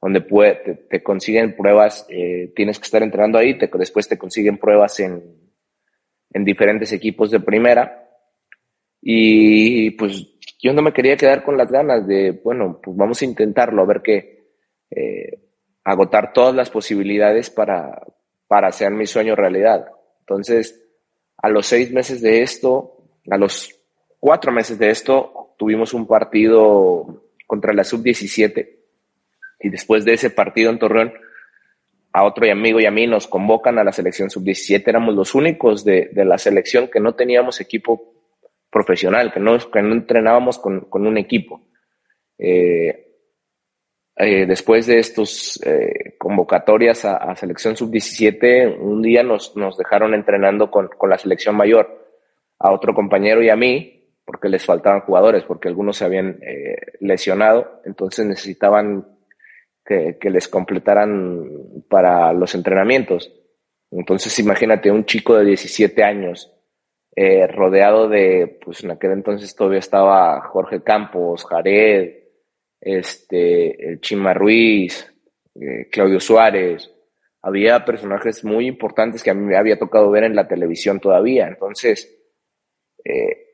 donde 0.00 0.20
puede, 0.20 0.86
te, 0.88 1.02
consiguen 1.02 1.56
pruebas, 1.56 2.06
eh, 2.08 2.52
tienes 2.54 2.78
que 2.78 2.84
estar 2.84 3.02
entrenando 3.02 3.38
ahí, 3.38 3.58
te, 3.58 3.68
después 3.74 4.08
te 4.08 4.18
consiguen 4.18 4.58
pruebas 4.58 5.00
en, 5.00 5.22
en 6.30 6.44
diferentes 6.44 6.92
equipos 6.92 7.30
de 7.30 7.40
primera. 7.40 8.04
Y 9.00 9.92
pues 9.92 10.37
yo 10.58 10.72
no 10.72 10.82
me 10.82 10.92
quería 10.92 11.16
quedar 11.16 11.44
con 11.44 11.56
las 11.56 11.70
ganas 11.70 12.06
de, 12.06 12.32
bueno, 12.42 12.80
pues 12.82 12.96
vamos 12.96 13.22
a 13.22 13.24
intentarlo, 13.24 13.82
a 13.82 13.86
ver 13.86 14.02
qué. 14.02 14.48
Eh, 14.90 15.40
agotar 15.84 16.32
todas 16.32 16.54
las 16.54 16.68
posibilidades 16.68 17.48
para, 17.48 18.02
para 18.46 18.68
hacer 18.68 18.90
mi 18.90 19.06
sueño 19.06 19.36
realidad. 19.36 19.86
Entonces, 20.20 20.84
a 21.36 21.48
los 21.48 21.66
seis 21.66 21.92
meses 21.92 22.20
de 22.20 22.42
esto, 22.42 23.04
a 23.30 23.38
los 23.38 23.74
cuatro 24.18 24.52
meses 24.52 24.78
de 24.78 24.90
esto, 24.90 25.54
tuvimos 25.56 25.94
un 25.94 26.06
partido 26.06 27.24
contra 27.46 27.72
la 27.72 27.84
sub-17 27.84 28.78
y 29.60 29.68
después 29.70 30.04
de 30.04 30.14
ese 30.14 30.30
partido 30.30 30.70
en 30.70 30.78
Torreón, 30.78 31.12
a 32.12 32.24
otro 32.24 32.50
amigo 32.50 32.80
y 32.80 32.86
a 32.86 32.90
mí 32.90 33.06
nos 33.06 33.26
convocan 33.26 33.78
a 33.78 33.84
la 33.84 33.92
selección 33.92 34.30
sub-17. 34.30 34.82
Éramos 34.86 35.14
los 35.14 35.34
únicos 35.34 35.84
de, 35.84 36.10
de, 36.12 36.24
la 36.24 36.38
selección 36.38 36.88
que 36.88 37.00
no 37.00 37.14
teníamos 37.14 37.60
equipo 37.60 38.17
profesional, 38.70 39.32
que 39.32 39.40
no, 39.40 39.58
que 39.58 39.82
no 39.82 39.92
entrenábamos 39.94 40.58
con, 40.58 40.80
con 40.82 41.06
un 41.06 41.18
equipo. 41.18 41.68
Eh, 42.38 43.08
eh, 44.20 44.46
después 44.46 44.86
de 44.86 44.98
estos 44.98 45.60
eh, 45.64 46.16
convocatorias 46.18 47.04
a, 47.04 47.36
selección 47.36 47.76
sub-17, 47.76 48.76
un 48.76 49.00
día 49.00 49.22
nos, 49.22 49.56
nos 49.56 49.78
dejaron 49.78 50.12
entrenando 50.12 50.72
con, 50.72 50.88
con, 50.88 51.08
la 51.08 51.18
selección 51.18 51.54
mayor, 51.54 52.04
a 52.58 52.72
otro 52.72 52.92
compañero 52.94 53.44
y 53.44 53.48
a 53.48 53.54
mí, 53.54 54.10
porque 54.24 54.48
les 54.48 54.64
faltaban 54.64 55.02
jugadores, 55.02 55.44
porque 55.44 55.68
algunos 55.68 55.98
se 55.98 56.04
habían 56.04 56.40
eh, 56.42 56.74
lesionado, 56.98 57.80
entonces 57.84 58.26
necesitaban 58.26 59.06
que, 59.84 60.18
que, 60.20 60.30
les 60.30 60.48
completaran 60.48 61.48
para 61.88 62.32
los 62.32 62.56
entrenamientos. 62.56 63.32
Entonces 63.92 64.36
imagínate 64.40 64.90
un 64.90 65.04
chico 65.04 65.36
de 65.36 65.44
17 65.44 66.02
años 66.02 66.52
rodeado 67.48 68.08
de, 68.08 68.58
pues 68.64 68.84
en 68.84 68.92
aquel 68.92 69.12
entonces 69.12 69.54
todavía 69.54 69.80
estaba 69.80 70.40
Jorge 70.42 70.82
Campos, 70.82 71.44
Jared, 71.44 72.18
este, 72.80 73.88
el 73.88 74.00
Chima 74.00 74.34
Ruiz, 74.34 75.12
eh, 75.54 75.88
Claudio 75.90 76.20
Suárez. 76.20 76.90
Había 77.42 77.84
personajes 77.84 78.44
muy 78.44 78.66
importantes 78.66 79.22
que 79.22 79.30
a 79.30 79.34
mí 79.34 79.44
me 79.44 79.56
había 79.56 79.78
tocado 79.78 80.10
ver 80.10 80.24
en 80.24 80.36
la 80.36 80.48
televisión 80.48 81.00
todavía. 81.00 81.46
Entonces, 81.48 82.14
eh, 83.04 83.48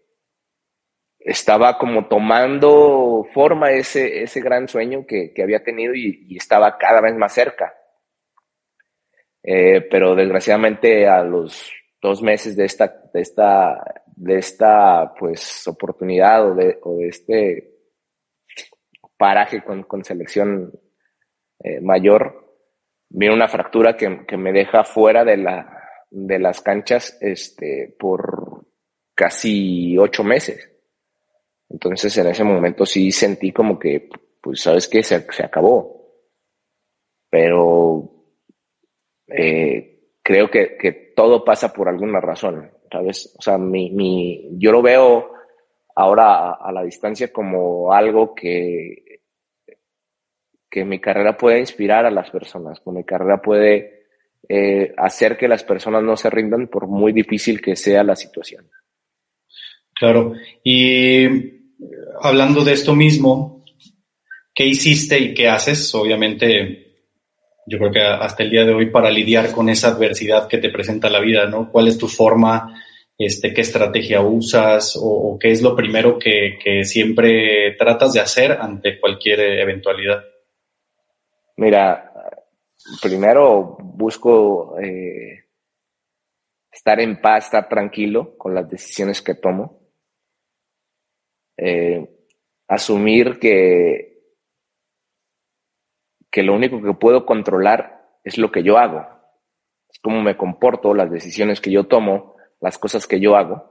estaba 1.19 1.79
como 1.79 2.07
tomando 2.07 3.27
forma 3.33 3.73
ese, 3.73 4.23
ese 4.23 4.41
gran 4.41 4.69
sueño 4.69 5.07
que, 5.07 5.33
había 5.43 5.63
tenido 5.63 5.95
y, 5.95 6.37
estaba 6.37 6.77
cada 6.77 7.01
vez 7.01 7.15
más 7.15 7.33
cerca. 7.33 7.75
Eh, 9.43 9.87
pero 9.91 10.15
desgraciadamente 10.15 11.07
a 11.07 11.23
los 11.23 11.71
dos 12.05 12.21
meses 12.21 12.55
de 12.55 12.67
esta, 12.67 13.03
de 13.15 13.21
esta, 13.23 14.03
de 14.15 14.37
esta 14.37 15.15
pues 15.19 15.67
oportunidad 15.67 16.51
o 16.51 16.55
de, 16.55 16.79
o 16.83 16.99
de 16.99 17.09
este 17.09 17.71
paraje 19.17 19.65
con, 19.65 20.05
selección 20.05 20.71
eh, 21.61 21.81
mayor, 21.81 22.59
viene 23.09 23.35
una 23.35 23.49
fractura 23.49 23.97
que, 23.97 24.37
me 24.37 24.53
deja 24.53 24.85
fuera 24.85 25.25
de, 25.25 25.39
la, 25.39 25.81
de 26.11 26.39
las 26.39 26.61
canchas 26.61 27.17
este, 27.23 27.97
por 27.99 28.67
casi 29.15 29.97
ocho 29.97 30.25
meses. 30.25 30.71
Entonces 31.71 32.15
en 32.19 32.27
ese 32.27 32.45
momento 32.45 32.85
sí 32.85 33.11
sentí 33.13 33.51
como 33.51 33.79
que, 33.79 34.11
pues 34.43 34.61
sabes 34.61 34.89
que 34.89 35.03
se, 35.03 35.25
se, 35.33 35.43
acabó. 35.43 36.21
Pero 37.31 38.11
eh, 39.27 40.11
creo 40.23 40.51
que, 40.51 41.04
todo 41.15 41.45
pasa 41.45 41.73
por 41.73 41.89
alguna 41.89 42.21
razón, 42.21 42.71
¿sabes? 42.91 43.35
O 43.39 43.43
sea, 43.43 43.59
mi, 43.59 43.91
mi, 43.91 44.49
yo 44.59 44.73
lo 44.73 44.83
veo 44.83 45.33
ahora 45.97 46.53
a, 46.53 46.73
la 46.73 46.83
distancia 46.83 47.33
como 47.33 47.93
algo 47.93 48.35
que, 48.35 49.21
que 50.71 50.85
mi 50.85 51.01
carrera 51.01 51.37
puede 51.37 51.61
inspirar 51.61 52.05
a 52.05 52.11
las 52.11 52.31
personas, 52.31 52.81
que 52.81 52.91
mi 52.91 53.05
carrera 53.05 53.41
puede 53.41 54.07
eh, 54.49 54.93
hacer 54.97 55.37
que 55.37 55.49
las 55.49 55.65
personas 55.65 56.03
no 56.03 56.17
se 56.17 56.31
rindan 56.31 56.69
por 56.69 56.87
muy 56.87 57.13
difícil 57.13 57.61
que 57.61 57.77
sea 57.77 58.03
la 58.03 58.17
situación. 58.17 58.69
Claro, 59.95 60.35
y 60.63 61.27
hablando 62.21 62.65
de 62.65 62.73
esto 62.73 62.95
mismo, 62.97 63.65
¿qué 64.53 64.67
hiciste 64.67 65.19
y 65.19 65.35
qué 65.35 65.49
haces? 65.49 65.95
Obviamente, 65.95 66.84
yo 67.67 67.79
creo 67.79 67.93
que 67.93 68.01
hasta 68.01 68.43
el 68.43 68.51
día 68.51 68.65
de 68.65 68.75
hoy 68.75 68.91
para 68.91 69.11
lidiar 69.11 69.53
con 69.53 69.69
esa 69.69 69.89
adversidad 69.89 70.49
que 70.49 70.59
te 70.59 70.71
presenta 70.71 71.09
la 71.09 71.21
vida, 71.21 71.47
¿no? 71.47 71.71
¿Cuál 71.71 71.89
es 71.89 71.99
tu 71.99 72.09
forma 72.09 72.81
este, 73.17 73.55
qué 73.55 73.61
estrategia 73.61 74.21
usas 74.21 74.99
o, 75.01 75.39
qué 75.41 75.51
es 75.51 75.63
lo 75.63 75.77
primero 75.77 76.19
que, 76.19 76.85
siempre 76.85 77.75
tratas 77.79 78.13
de 78.13 78.21
hacer 78.21 78.53
ante 78.53 78.99
cualquier 78.99 79.41
eventualidad? 79.41 80.25
Mira, 81.57 82.13
primero 83.01 83.77
busco 83.81 84.79
eh, 84.81 85.45
estar 86.71 87.01
en 87.01 87.21
paz, 87.21 87.47
estar 87.47 87.69
tranquilo 87.69 88.37
con 88.37 88.55
las 88.55 88.69
decisiones 88.69 89.23
que 89.23 89.35
tomo. 89.35 89.81
Eh, 91.57 92.05
asumir 92.67 93.39
que, 93.39 94.14
que 96.35 96.43
lo 96.43 96.53
único 96.53 96.83
que 96.83 96.95
puedo 96.95 97.25
controlar 97.25 98.09
es 98.25 98.39
lo 98.39 98.51
que 98.51 98.65
yo 98.65 98.77
hago, 98.77 99.07
es 99.89 100.01
cómo 100.01 100.21
me 100.21 100.37
comporto, 100.37 100.93
las 100.93 101.09
decisiones 101.09 101.61
que 101.61 101.71
yo 101.71 101.85
tomo, 101.85 102.35
las 102.61 102.77
cosas 102.77 103.07
que 103.07 103.21
yo 103.21 103.37
hago. 103.37 103.71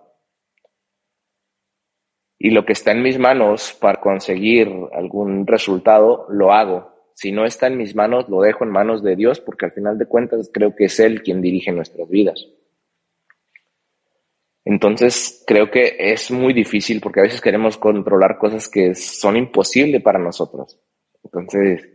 Y 2.39 2.51
lo 2.51 2.63
que 2.65 2.72
está 2.72 2.93
en 2.93 3.01
mis 3.01 3.20
manos 3.20 3.77
para 3.82 4.00
conseguir 4.00 4.72
algún 4.93 5.46
resultado, 5.46 6.25
lo 6.29 6.53
hago. 6.53 7.12
Si 7.15 7.34
no 7.34 7.43
está 7.43 7.67
en 7.67 7.75
mis 7.75 7.98
manos, 7.98 8.29
lo 8.29 8.39
dejo 8.39 8.63
en 8.63 8.72
manos 8.72 9.03
de 9.03 9.17
Dios, 9.17 9.41
porque 9.41 9.65
al 9.65 9.74
final 9.74 9.98
de 9.98 10.05
cuentas 10.05 10.50
creo 10.53 10.74
que 10.74 10.86
es 10.86 10.98
Él 11.01 11.22
quien 11.22 11.41
dirige 11.41 11.74
nuestras 11.74 12.10
vidas. 12.10 12.48
Entonces, 14.63 15.43
creo 15.46 15.70
que 15.70 15.98
es 16.00 16.32
muy 16.32 16.53
difícil 16.53 17.01
porque 17.01 17.20
a 17.20 17.24
veces 17.24 17.41
queremos 17.41 17.77
controlar 17.77 18.38
cosas 18.38 18.70
que 18.70 18.96
son 18.96 19.36
imposibles 19.36 20.01
para 20.01 20.17
nosotros. 20.17 20.79
Entonces, 21.25 21.92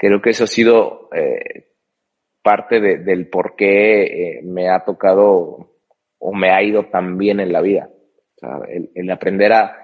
creo 0.00 0.22
que 0.22 0.30
eso 0.30 0.44
ha 0.44 0.46
sido 0.46 1.10
eh, 1.14 1.74
parte 2.42 2.80
del 2.80 3.28
por 3.28 3.54
qué 3.54 4.02
eh, 4.38 4.40
me 4.42 4.70
ha 4.70 4.82
tocado 4.82 5.76
o 6.18 6.32
me 6.32 6.50
ha 6.50 6.62
ido 6.62 6.86
tan 6.86 7.18
bien 7.18 7.38
en 7.38 7.52
la 7.52 7.60
vida. 7.60 7.90
el, 8.94 9.10
aprender 9.10 9.52
a, 9.52 9.76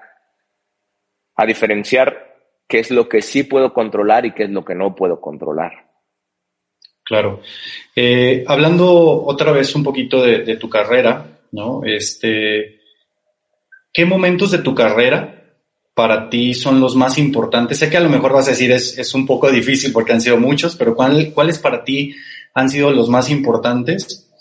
diferenciar 1.45 2.35
qué 2.67 2.79
es 2.79 2.89
lo 2.89 3.07
que 3.07 3.21
sí 3.21 3.43
puedo 3.43 3.73
controlar 3.73 4.25
y 4.25 4.33
qué 4.33 4.45
es 4.45 4.49
lo 4.49 4.65
que 4.65 4.73
no 4.73 4.95
puedo 4.95 5.21
controlar. 5.21 5.71
Claro. 7.03 7.41
Eh, 7.95 8.43
hablando 8.47 9.23
otra 9.23 9.51
vez 9.51 9.75
un 9.75 9.83
poquito 9.83 10.23
de, 10.23 10.57
tu 10.57 10.67
carrera, 10.67 11.41
¿no? 11.51 11.83
Este, 11.85 12.79
¿qué 13.93 14.05
momentos 14.05 14.49
de 14.49 14.59
tu 14.59 14.73
carrera 14.73 15.36
para 15.97 16.29
ti 16.29 16.53
son 16.53 16.79
los 16.79 16.95
más 16.95 17.17
importantes? 17.17 17.79
Sé 17.79 17.89
que 17.89 17.97
a 17.97 18.01
lo 18.01 18.09
mejor 18.09 18.31
vas 18.31 18.45
a 18.45 18.51
decir 18.51 18.71
es, 18.71 18.99
es 18.99 19.15
un 19.15 19.25
poco 19.25 19.49
difícil 19.49 19.91
porque 19.91 20.13
han 20.13 20.21
sido 20.21 20.37
muchos, 20.37 20.75
pero 20.75 20.95
¿cuáles 20.95 21.57
para 21.57 21.83
ti 21.83 22.15
han 22.53 22.69
sido 22.69 22.91
los 22.91 23.09
más 23.09 23.31
importantes 23.31 24.31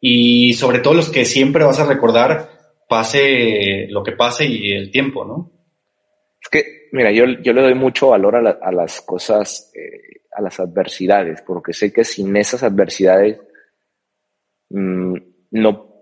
y 0.00 0.54
sobre 0.54 0.78
todo 0.78 0.94
los 0.94 1.10
que 1.10 1.26
siempre 1.26 1.62
vas 1.62 1.78
a 1.78 1.84
recordar, 1.84 2.48
pase 2.88 3.86
lo 3.90 4.02
que 4.02 4.12
pase 4.12 4.46
y 4.46 4.72
el 4.72 4.90
tiempo, 4.90 5.26
¿no? 5.26 5.52
Es 6.40 6.48
que, 6.48 6.88
mira, 6.92 7.12
yo, 7.12 7.26
yo 7.42 7.52
le 7.52 7.60
doy 7.60 7.74
mucho 7.74 8.08
valor 8.08 8.36
a, 8.36 8.72
las 8.72 9.02
cosas, 9.02 9.70
eh, 9.74 10.22
a 10.32 10.40
las 10.40 10.58
adversidades, 10.58 11.42
porque 11.42 11.74
sé 11.74 11.92
que 11.92 12.02
sin 12.02 12.34
esas 12.34 12.62
adversidades 12.62 13.38
mm, 14.70 15.16
no, 15.50 15.92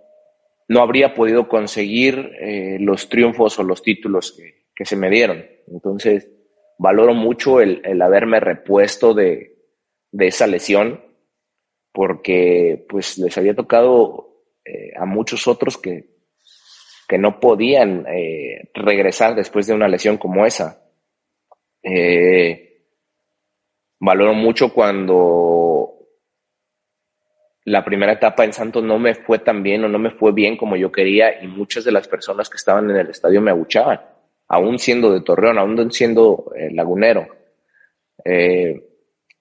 no 0.69 0.81
habría 0.81 1.13
podido 1.13 1.49
conseguir 1.49 2.31
eh, 2.41 2.77
los 2.79 3.09
triunfos 3.09 3.59
o 3.59 3.65
los 3.65 3.83
títulos 3.83 4.31
que, 4.31 4.66
que, 4.77 4.85
se 4.85 4.97
me 4.97 5.11
dieron. 5.11 5.45
Entonces, 5.67 6.29
valoro 6.79 7.15
mucho 7.15 7.61
el, 7.61 7.81
el 7.85 8.01
haberme 8.03 8.39
repuesto 8.39 9.15
de, 9.15 9.57
de 10.13 10.27
esa 10.27 10.47
lesión 10.47 11.03
porque 11.93 12.85
pues 12.89 13.17
les 13.17 13.37
había 13.39 13.55
tocado 13.55 14.45
eh, 14.65 14.93
a 14.97 15.07
muchos 15.07 15.49
otros 15.49 15.79
que, 15.79 16.11
que 17.09 17.17
no 17.17 17.41
podían 17.41 18.05
eh, 18.07 18.71
regresar 18.75 19.35
después 19.35 19.67
de 19.67 19.75
una 19.75 19.89
lesión 19.89 20.19
como 20.19 20.45
esa. 20.45 20.83
Eh, 21.83 22.83
valoro 23.99 24.35
mucho 24.35 24.75
cuando 24.75 25.95
la 27.65 27.85
primera 27.85 28.13
etapa 28.13 28.45
en 28.45 28.53
Santos 28.53 28.85
no 28.85 28.99
me 28.99 29.15
fue 29.15 29.39
tan 29.39 29.63
bien 29.63 29.85
o 29.85 29.89
no 29.89 29.99
me 29.99 30.11
fue 30.11 30.33
bien 30.33 30.57
como 30.57 30.77
yo 30.77 30.93
quería 30.93 31.43
y 31.43 31.47
muchas 31.47 31.85
de 31.85 31.93
las 31.93 32.09
personas 32.09 32.51
que 32.51 32.57
estaban 32.57 32.91
en 32.91 32.97
el 32.97 33.09
estadio 33.09 33.41
me 33.41 33.53
abuchaban, 33.53 34.01
aún 34.49 34.79
siendo 34.79 35.13
de 35.13 35.21
Torreón, 35.21 35.59
aún 35.59 35.91
siendo 35.93 36.53
lagunero 36.71 37.29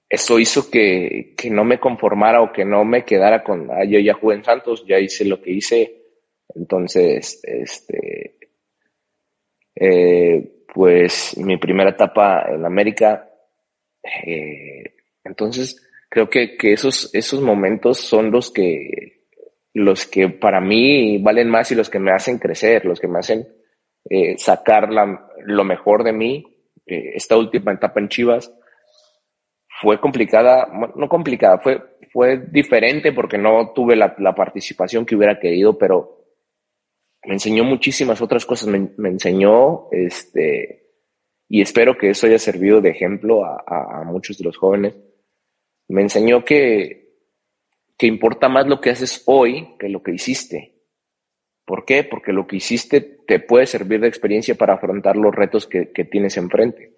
eso 0.10 0.40
hizo 0.40 0.70
que, 0.70 1.34
que, 1.38 1.50
no 1.50 1.64
me 1.64 1.80
conformara 1.80 2.42
o 2.42 2.52
que 2.52 2.64
no 2.64 2.86
me 2.86 3.04
quedara 3.04 3.44
con, 3.44 3.70
ah, 3.72 3.84
yo 3.84 4.00
ya 4.00 4.14
jugué 4.14 4.36
en 4.36 4.44
Santos, 4.44 4.86
ya 4.88 5.00
hice 5.00 5.26
lo 5.26 5.42
que 5.42 5.52
hice, 5.52 6.04
entonces, 6.54 7.42
este, 7.44 8.38
eh, 9.76 10.64
pues 10.74 11.38
mi 11.38 11.58
primera 11.58 11.90
etapa 11.90 12.46
en 12.50 12.66
América, 12.66 13.30
eh, 14.26 14.96
entonces 15.24 15.86
creo 16.08 16.30
que, 16.30 16.56
que, 16.56 16.74
esos, 16.74 17.14
esos 17.14 17.42
momentos 17.42 18.00
son 18.00 18.32
los 18.32 18.52
que, 18.52 19.24
los 19.74 20.06
que 20.06 20.30
para 20.30 20.62
mí 20.62 21.18
valen 21.18 21.50
más 21.50 21.72
y 21.72 21.76
los 21.76 21.90
que 21.90 22.00
me 22.00 22.12
hacen 22.12 22.38
crecer, 22.38 22.86
los 22.86 23.00
que 23.00 23.08
me 23.08 23.20
hacen 23.20 23.48
eh, 24.10 24.38
sacar 24.38 24.90
lo 24.90 25.64
mejor 25.64 26.04
de 26.04 26.14
mí. 26.14 26.46
esta 26.86 27.36
última 27.38 27.74
etapa 27.74 28.00
en 28.00 28.10
Chivas, 28.10 28.52
fue 29.82 30.00
complicada, 30.00 30.68
no 30.96 31.10
complicada, 31.10 31.58
fue, 31.58 31.98
fue 32.12 32.38
diferente 32.38 33.12
porque 33.12 33.38
no 33.38 33.74
tuve 33.74 33.96
la, 33.96 34.16
participación 34.36 35.06
que 35.06 35.16
hubiera 35.16 35.40
querido, 35.40 35.78
pero 35.78 36.24
me 37.26 37.34
enseñó 37.34 37.66
muchísimas 37.66 38.22
otras 38.22 38.46
cosas, 38.46 38.70
me, 38.70 39.10
enseñó, 39.10 39.88
este, 39.92 40.94
y 41.50 41.62
espero 41.62 41.98
que 41.98 42.12
eso 42.12 42.26
haya 42.26 42.40
servido 42.40 42.80
de 42.80 42.92
ejemplo 42.92 43.44
a, 43.44 44.04
muchos 44.06 44.38
de 44.38 44.46
los 44.46 44.58
jóvenes, 44.58 44.96
me 45.90 46.02
enseñó 46.02 46.46
que, 46.46 47.18
que 47.98 48.08
importa 48.08 48.48
más 48.48 48.68
lo 48.68 48.80
que 48.80 48.92
haces 48.92 49.24
hoy 49.26 49.76
que 49.78 49.90
lo 49.90 50.02
que 50.02 50.14
hiciste. 50.14 50.74
¿Por 51.66 51.84
qué? 51.84 52.04
Porque 52.04 52.32
lo 52.32 52.48
que 52.48 52.58
hiciste 52.58 53.15
te 53.28 53.40
puede 53.40 53.66
servir 53.66 54.00
de 54.00 54.08
experiencia 54.08 54.56
para 54.56 54.76
afrontar 54.76 55.16
los 55.16 55.34
retos 55.34 55.68
que, 55.68 55.92
que 55.92 56.06
tienes 56.06 56.38
enfrente. 56.38 56.94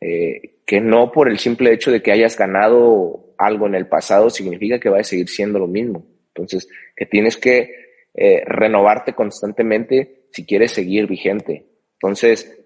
Eh, 0.00 0.60
que 0.64 0.80
no 0.80 1.12
por 1.12 1.28
el 1.28 1.38
simple 1.38 1.74
hecho 1.74 1.90
de 1.90 2.02
que 2.02 2.12
hayas 2.12 2.36
ganado 2.36 3.34
algo 3.36 3.66
en 3.66 3.74
el 3.74 3.86
pasado 3.86 4.30
significa 4.30 4.80
que 4.80 4.88
va 4.88 5.00
a 5.00 5.04
seguir 5.04 5.28
siendo 5.28 5.58
lo 5.58 5.66
mismo. 5.66 6.06
Entonces, 6.28 6.68
que 6.96 7.06
tienes 7.06 7.36
que 7.36 7.74
eh, 8.14 8.42
renovarte 8.46 9.12
constantemente 9.12 10.26
si 10.32 10.46
quieres 10.46 10.72
seguir 10.72 11.06
vigente. 11.06 11.66
Entonces, 11.94 12.56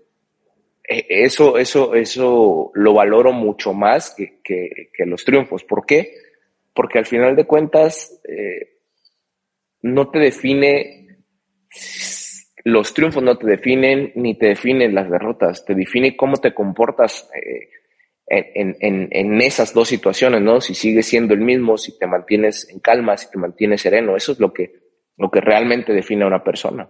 e, 0.88 1.06
eso, 1.08 1.58
eso, 1.58 1.94
eso 1.94 2.70
lo 2.74 2.94
valoro 2.94 3.32
mucho 3.32 3.72
más 3.72 4.14
que, 4.14 4.40
que, 4.44 5.06
los 5.06 5.24
triunfos. 5.24 5.64
¿Por 5.64 5.86
qué? 5.86 6.14
Porque 6.72 6.98
al 6.98 7.06
final 7.06 7.34
de 7.34 7.46
cuentas, 7.46 8.20
eh, 8.28 8.74
no 9.82 10.10
te 10.10 10.18
define 10.18 11.18
los 12.64 12.94
triunfos 12.94 13.22
no 13.22 13.36
te 13.36 13.46
definen 13.46 14.12
ni 14.16 14.36
te 14.36 14.48
definen 14.48 14.94
las 14.94 15.10
derrotas, 15.10 15.64
te 15.64 15.74
define 15.74 16.16
cómo 16.16 16.38
te 16.38 16.54
comportas 16.54 17.30
eh, 17.34 17.68
en, 18.26 18.76
en, 18.80 19.08
en, 19.10 19.40
esas 19.42 19.74
dos 19.74 19.86
situaciones, 19.88 20.40
¿no? 20.40 20.62
Si 20.62 20.74
sigues 20.74 21.06
siendo 21.06 21.34
el 21.34 21.40
mismo, 21.40 21.76
si 21.76 21.98
te 21.98 22.06
mantienes 22.06 22.68
en 22.70 22.80
calma, 22.80 23.18
si 23.18 23.30
te 23.30 23.38
mantienes 23.38 23.82
sereno, 23.82 24.16
eso 24.16 24.32
es 24.32 24.40
lo 24.40 24.52
que, 24.52 24.72
lo 25.18 25.30
que 25.30 25.42
realmente 25.42 25.92
define 25.92 26.24
a 26.24 26.28
una 26.28 26.42
persona. 26.42 26.88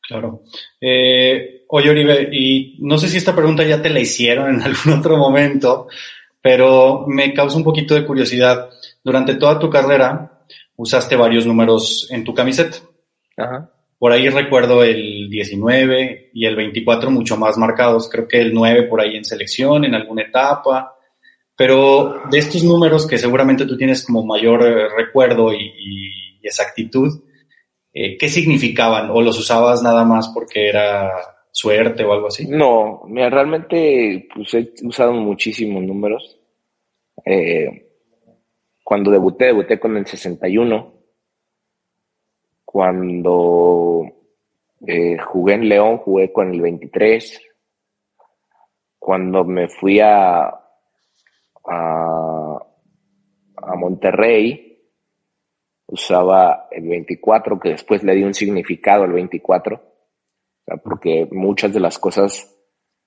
Claro. 0.00 0.44
Eh, 0.80 1.64
oye, 1.68 1.90
Oribe, 1.90 2.28
y 2.32 2.78
no 2.80 2.96
sé 2.96 3.08
si 3.08 3.18
esta 3.18 3.34
pregunta 3.34 3.64
ya 3.64 3.82
te 3.82 3.90
la 3.90 3.98
hicieron 3.98 4.54
en 4.54 4.62
algún 4.62 5.00
otro 5.00 5.16
momento, 5.16 5.88
pero 6.40 7.04
me 7.08 7.34
causa 7.34 7.56
un 7.56 7.64
poquito 7.64 7.96
de 7.96 8.06
curiosidad. 8.06 8.70
Durante 9.02 9.34
toda 9.34 9.58
tu 9.58 9.68
carrera 9.68 10.44
usaste 10.76 11.16
varios 11.16 11.44
números 11.44 12.06
en 12.10 12.22
tu 12.22 12.32
camiseta. 12.32 12.78
Ajá. 13.36 13.72
Por 13.98 14.12
ahí 14.12 14.28
recuerdo 14.28 14.84
el 14.84 15.28
19 15.28 16.30
y 16.32 16.46
el 16.46 16.54
24 16.54 17.10
mucho 17.10 17.36
más 17.36 17.58
marcados, 17.58 18.08
creo 18.08 18.28
que 18.28 18.40
el 18.40 18.54
9 18.54 18.84
por 18.84 19.00
ahí 19.00 19.16
en 19.16 19.24
selección, 19.24 19.84
en 19.84 19.94
alguna 19.94 20.22
etapa. 20.22 20.94
Pero 21.56 22.22
de 22.30 22.38
estos 22.38 22.62
números 22.62 23.08
que 23.08 23.18
seguramente 23.18 23.66
tú 23.66 23.76
tienes 23.76 24.06
como 24.06 24.24
mayor 24.24 24.62
eh, 24.62 24.88
recuerdo 24.96 25.52
y, 25.52 26.38
exactitud, 26.40 27.24
eh, 27.92 28.16
¿qué 28.16 28.28
significaban? 28.28 29.10
¿O 29.10 29.20
los 29.20 29.38
usabas 29.38 29.82
nada 29.82 30.04
más 30.04 30.28
porque 30.28 30.68
era 30.68 31.10
suerte 31.50 32.04
o 32.04 32.12
algo 32.12 32.28
así? 32.28 32.46
No, 32.46 33.02
mira, 33.08 33.28
realmente 33.28 34.28
pues, 34.32 34.54
he 34.54 34.72
usado 34.84 35.12
muchísimos 35.12 35.82
números. 35.82 36.38
Eh, 37.26 37.90
cuando 38.84 39.10
debuté, 39.10 39.46
debuté 39.46 39.80
con 39.80 39.96
el 39.96 40.06
61 40.06 40.97
cuando 42.70 44.04
eh, 44.86 45.16
jugué 45.16 45.54
en 45.54 45.70
León, 45.70 45.96
jugué 45.96 46.30
con 46.30 46.52
el 46.52 46.60
23. 46.60 47.40
Cuando 48.98 49.42
me 49.42 49.70
fui 49.70 50.00
a, 50.00 50.50
a, 51.64 52.58
Monterrey, 53.74 54.86
usaba 55.86 56.68
el 56.70 56.86
24, 56.86 57.58
que 57.58 57.70
después 57.70 58.02
le 58.02 58.14
di 58.14 58.22
un 58.22 58.34
significado 58.34 59.04
al 59.04 59.14
24, 59.14 59.82
porque 60.84 61.26
muchas 61.30 61.72
de 61.72 61.80
las 61.80 61.98
cosas, 61.98 62.54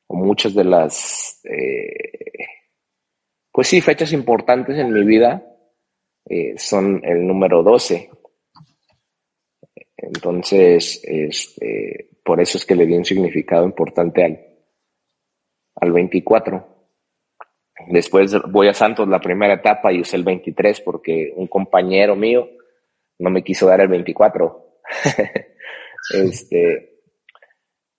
o 0.08 0.16
muchas 0.16 0.56
de 0.56 0.64
las, 0.64 1.40
eh, 1.46 2.48
pues 3.52 3.68
sí, 3.68 3.80
fechas 3.80 4.12
importantes 4.12 4.76
en 4.80 4.92
mi 4.92 5.04
vida 5.04 5.46
eh, 6.26 6.56
son 6.58 7.00
el 7.04 7.28
número 7.28 7.62
12. 7.62 8.10
Entonces, 10.02 11.02
este, 11.04 12.10
por 12.24 12.42
eso 12.42 12.58
es 12.58 12.66
que 12.66 12.76
le 12.76 12.86
di 12.86 12.94
un 12.94 13.06
significado 13.06 13.66
importante 13.66 14.24
al, 14.24 14.40
al 15.76 15.92
24. 15.92 16.68
Después 17.88 18.36
voy 18.50 18.68
a 18.68 18.74
Santos 18.74 19.08
la 19.08 19.20
primera 19.20 19.56
etapa 19.56 19.92
y 19.92 20.02
usé 20.02 20.18
el 20.18 20.24
23 20.24 20.82
porque 20.82 21.34
un 21.36 21.48
compañero 21.48 22.16
mío 22.16 22.50
no 23.20 23.30
me 23.30 23.44
quiso 23.44 23.68
dar 23.68 23.82
el 23.82 23.88
24. 23.88 24.80
este, 26.14 27.04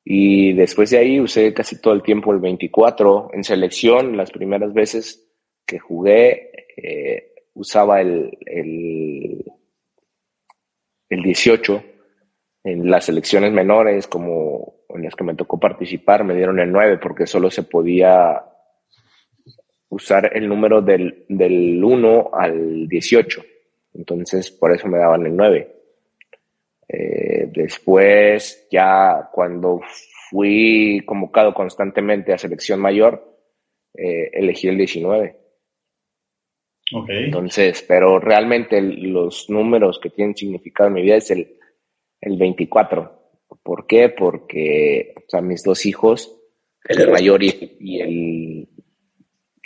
y 0.04 0.52
después 0.52 0.90
de 0.90 0.98
ahí 0.98 1.20
usé 1.20 1.54
casi 1.54 1.80
todo 1.80 1.94
el 1.94 2.02
tiempo 2.02 2.32
el 2.32 2.40
24. 2.40 3.30
En 3.32 3.44
selección, 3.44 4.16
las 4.16 4.30
primeras 4.30 4.72
veces 4.72 5.28
que 5.64 5.78
jugué, 5.78 6.50
eh, 6.76 7.34
usaba 7.54 8.00
el, 8.00 8.36
el, 8.46 9.44
el 11.08 11.22
18 11.22 11.84
en 12.64 12.90
las 12.90 13.06
selecciones 13.06 13.52
menores, 13.52 14.06
como 14.06 14.74
en 14.88 15.02
las 15.02 15.14
que 15.16 15.24
me 15.24 15.34
tocó 15.34 15.58
participar, 15.58 16.24
me 16.24 16.34
dieron 16.34 16.60
el 16.60 16.70
9 16.70 16.98
porque 16.98 17.26
solo 17.26 17.50
se 17.50 17.64
podía 17.64 18.42
usar 19.88 20.30
el 20.34 20.48
número 20.48 20.80
del, 20.80 21.24
del 21.28 21.82
1 21.82 22.30
al 22.32 22.88
18. 22.88 23.44
Entonces, 23.94 24.50
por 24.50 24.72
eso 24.72 24.88
me 24.88 24.98
daban 24.98 25.26
el 25.26 25.36
9. 25.36 25.76
Eh, 26.88 27.48
después, 27.52 28.68
ya 28.70 29.28
cuando 29.32 29.80
fui 30.30 31.02
convocado 31.04 31.52
constantemente 31.52 32.32
a 32.32 32.38
selección 32.38 32.80
mayor, 32.80 33.38
eh, 33.94 34.30
elegí 34.32 34.68
el 34.68 34.78
19. 34.78 35.36
Okay. 36.94 37.24
Entonces, 37.24 37.84
pero 37.86 38.18
realmente 38.18 38.80
los 38.80 39.48
números 39.48 39.98
que 39.98 40.10
tienen 40.10 40.36
significado 40.36 40.88
en 40.88 40.94
mi 40.94 41.02
vida 41.02 41.16
es 41.16 41.30
el 41.30 41.58
el 42.22 42.38
24. 42.38 43.20
¿Por 43.62 43.86
qué? 43.86 44.08
Porque 44.08 45.14
o 45.30 45.42
mis 45.42 45.62
dos 45.62 45.84
hijos, 45.84 46.34
el 46.84 47.10
mayor 47.10 47.42
y, 47.42 48.00
el, 48.00 48.68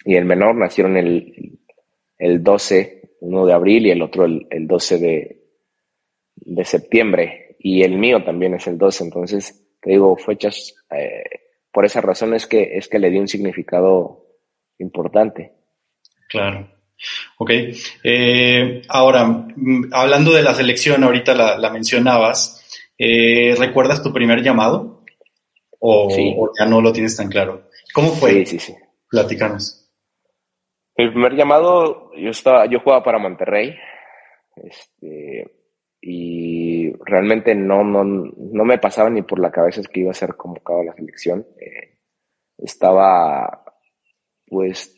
y 0.05 0.17
el 0.17 0.25
menor, 0.25 0.57
nacieron 0.57 0.97
el, 0.97 1.61
el 2.19 2.43
12 2.43 2.97
uno 3.21 3.47
de 3.47 3.53
abril 3.53 3.87
y 3.87 3.91
el 3.91 4.03
otro 4.03 4.25
el, 4.25 4.47
el 4.51 4.67
12 4.67 4.99
de, 4.99 5.43
de 6.35 6.65
septiembre. 6.65 7.57
Y 7.59 7.83
el 7.83 7.99
mío 7.99 8.25
también 8.25 8.55
es 8.55 8.67
el 8.67 8.79
12. 8.79 9.05
Entonces, 9.05 9.67
te 9.81 9.91
digo, 9.91 10.17
fechas, 10.17 10.75
eh, 10.91 11.25
por 11.73 11.85
esa 11.85 12.01
razón 12.01 12.35
es 12.35 12.47
que, 12.47 12.77
es 12.77 12.89
que 12.89 12.99
le 12.99 13.11
di 13.11 13.19
un 13.19 13.29
significado 13.29 14.27
importante. 14.79 15.53
Claro. 16.29 16.69
Ok. 17.39 17.51
Eh, 18.05 18.83
ahora, 18.89 19.25
mm, 19.27 19.91
hablando 19.93 20.33
de 20.33 20.43
la 20.43 20.55
selección, 20.55 21.05
ahorita 21.05 21.35
la, 21.35 21.59
la 21.59 21.71
mencionabas, 21.71 22.63
eh, 22.99 23.55
¿recuerdas 23.59 24.03
tu 24.03 24.13
primer 24.13 24.43
llamado? 24.43 25.05
O, 25.79 26.11
Sí. 26.11 26.35
o 26.37 26.51
ya 26.59 26.67
no 26.67 26.81
lo 26.81 26.93
tienes 26.93 27.17
tan 27.17 27.29
claro? 27.29 27.69
¿Cómo 27.93 28.09
fue? 28.09 28.47
Sí, 28.47 28.59
sí, 28.59 28.59
sí. 28.59 28.75
Platícanos. 29.11 29.83
El 30.95 31.11
primer 31.13 31.35
llamado, 31.35 32.11
yo 32.15 32.31
estaba, 32.31 32.67
yo 32.67 32.81
jugaba 32.81 33.05
para 33.05 33.19
Monterrey, 33.19 33.75
este, 34.57 35.53
y 36.01 36.91
realmente 37.05 37.55
no, 37.55 37.85
no, 37.85 38.03
no 38.05 38.65
me 38.65 38.79
pasaba 38.79 39.11
ni 39.11 39.23
por 39.23 39.39
la 39.39 39.51
cabeza 39.51 39.83
que 39.93 40.01
iba 40.01 40.11
a 40.11 40.15
ser 40.15 40.37
convocado 40.37 40.81
a 40.81 40.85
la 40.85 40.95
selección. 40.95 41.47
Eh, 41.61 41.99
estaba, 42.59 43.65
pues, 44.47 44.96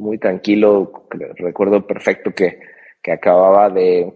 muy 0.00 0.18
tranquilo. 0.18 1.06
Recuerdo 1.36 1.86
perfecto 1.86 2.32
que, 2.32 2.58
que 3.02 3.12
acababa 3.12 3.70
de, 3.70 4.12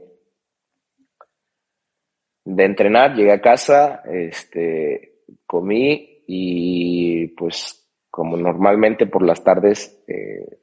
de 2.45 2.65
entrenar, 2.65 3.15
llegué 3.15 3.33
a 3.33 3.41
casa, 3.41 4.03
este, 4.07 5.23
comí 5.47 6.25
y 6.27 7.29
pues 7.29 7.87
como 8.11 8.37
normalmente 8.37 9.07
por 9.07 9.23
las 9.23 9.43
tardes 9.43 10.03
eh, 10.07 10.59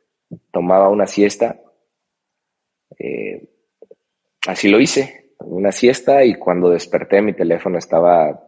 tomaba 0.52 0.90
una 0.90 1.06
siesta, 1.06 1.62
eh, 2.98 3.50
así 4.48 4.70
lo 4.70 4.80
hice, 4.80 5.34
una 5.40 5.72
siesta 5.72 6.24
y 6.24 6.36
cuando 6.36 6.70
desperté 6.70 7.22
mi 7.22 7.34
teléfono 7.34 7.78
estaba 7.78 8.48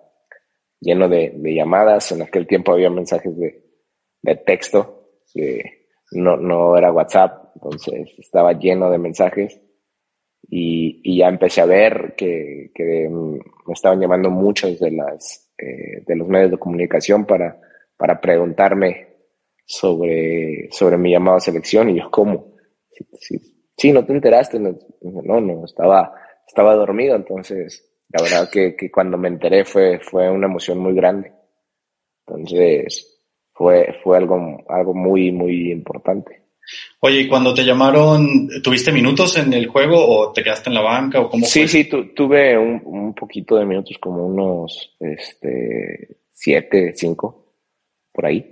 lleno 0.79 1.07
de, 1.07 1.33
llamadas, 1.43 2.12
en 2.12 2.21
aquel 2.21 2.45
tiempo 2.45 2.73
había 2.73 2.89
mensajes 2.89 3.36
de, 3.38 3.62
texto, 4.45 5.09
que 5.33 5.83
no, 6.13 6.38
no 6.38 6.78
era 6.78 6.91
WhatsApp, 6.91 7.52
entonces 7.56 8.10
estaba 8.17 8.54
lleno 8.54 8.89
de 8.89 8.97
mensajes 8.97 9.60
y, 10.49 11.02
y 11.04 11.19
ya 11.19 11.28
empecé 11.28 11.62
a 11.62 11.65
ver 11.65 12.13
que, 12.17 12.71
que 12.73 13.10
me 13.10 13.73
estaban 13.73 13.99
llamando 13.99 14.30
muchos 14.30 14.80
de 14.80 14.91
las 14.91 15.43
eh, 15.58 16.04
de 16.06 16.15
los 16.15 16.28
medios 16.28 16.52
de 16.52 16.58
comunicación 16.58 17.26
para, 17.26 17.60
para 17.95 18.19
preguntarme 18.19 19.08
sobre, 19.65 20.67
sobre 20.71 20.97
mi 20.97 21.12
llamado 21.12 21.38
a 21.38 21.41
selección. 21.41 21.89
Y 21.91 21.99
yo 21.99 22.10
cómo 22.12 22.56
sí, 22.91 23.06
sí, 23.19 23.71
sí, 23.78 23.91
no 23.91 24.06
te 24.06 24.13
enteraste 24.13 24.60
no, 24.60 24.76
no, 25.02 25.39
no, 25.39 25.65
estaba, 25.65 26.13
estaba 26.45 26.76
dormido. 26.76 27.15
Entonces 27.15 27.88
la 28.10 28.23
verdad 28.23 28.49
que, 28.52 28.76
que 28.76 28.91
cuando 28.91 29.17
me 29.17 29.28
enteré 29.28 29.63
fue, 29.63 29.99
fue 29.99 30.30
una 30.30 30.47
emoción 30.47 30.80
muy 30.80 30.93
grande. 30.95 31.32
Entonces 32.26 33.12
fue, 33.63 33.95
fue 34.04 34.17
algo, 34.17 34.62
algo 34.67 34.93
muy, 34.93 35.32
muy 35.32 35.71
importante. 35.71 36.41
Oye, 36.99 37.21
¿y 37.21 37.28
cuando 37.30 37.54
te 37.54 37.63
llamaron, 37.63 38.49
tuviste 38.62 38.91
minutos 38.91 39.38
en 39.38 39.54
el 39.54 39.67
juego 39.67 40.06
o 40.06 40.34
te 40.34 40.43
quedaste 40.43 40.69
en 40.69 40.73
la 40.76 40.82
banca 40.82 41.21
o 41.21 41.30
cómo 41.30 41.45
Sí, 41.45 41.62
fue? 41.62 41.67
sí, 41.69 41.84
tu, 41.86 42.13
tuve 42.13 42.58
un, 42.58 42.82
un 42.84 43.13
poquito 43.15 43.56
de 43.56 43.65
minutos, 43.65 43.97
como 44.02 44.26
unos 44.26 44.97
este, 44.99 46.17
siete, 46.34 46.91
cinco, 46.93 47.54
por 48.12 48.26
ahí. 48.26 48.45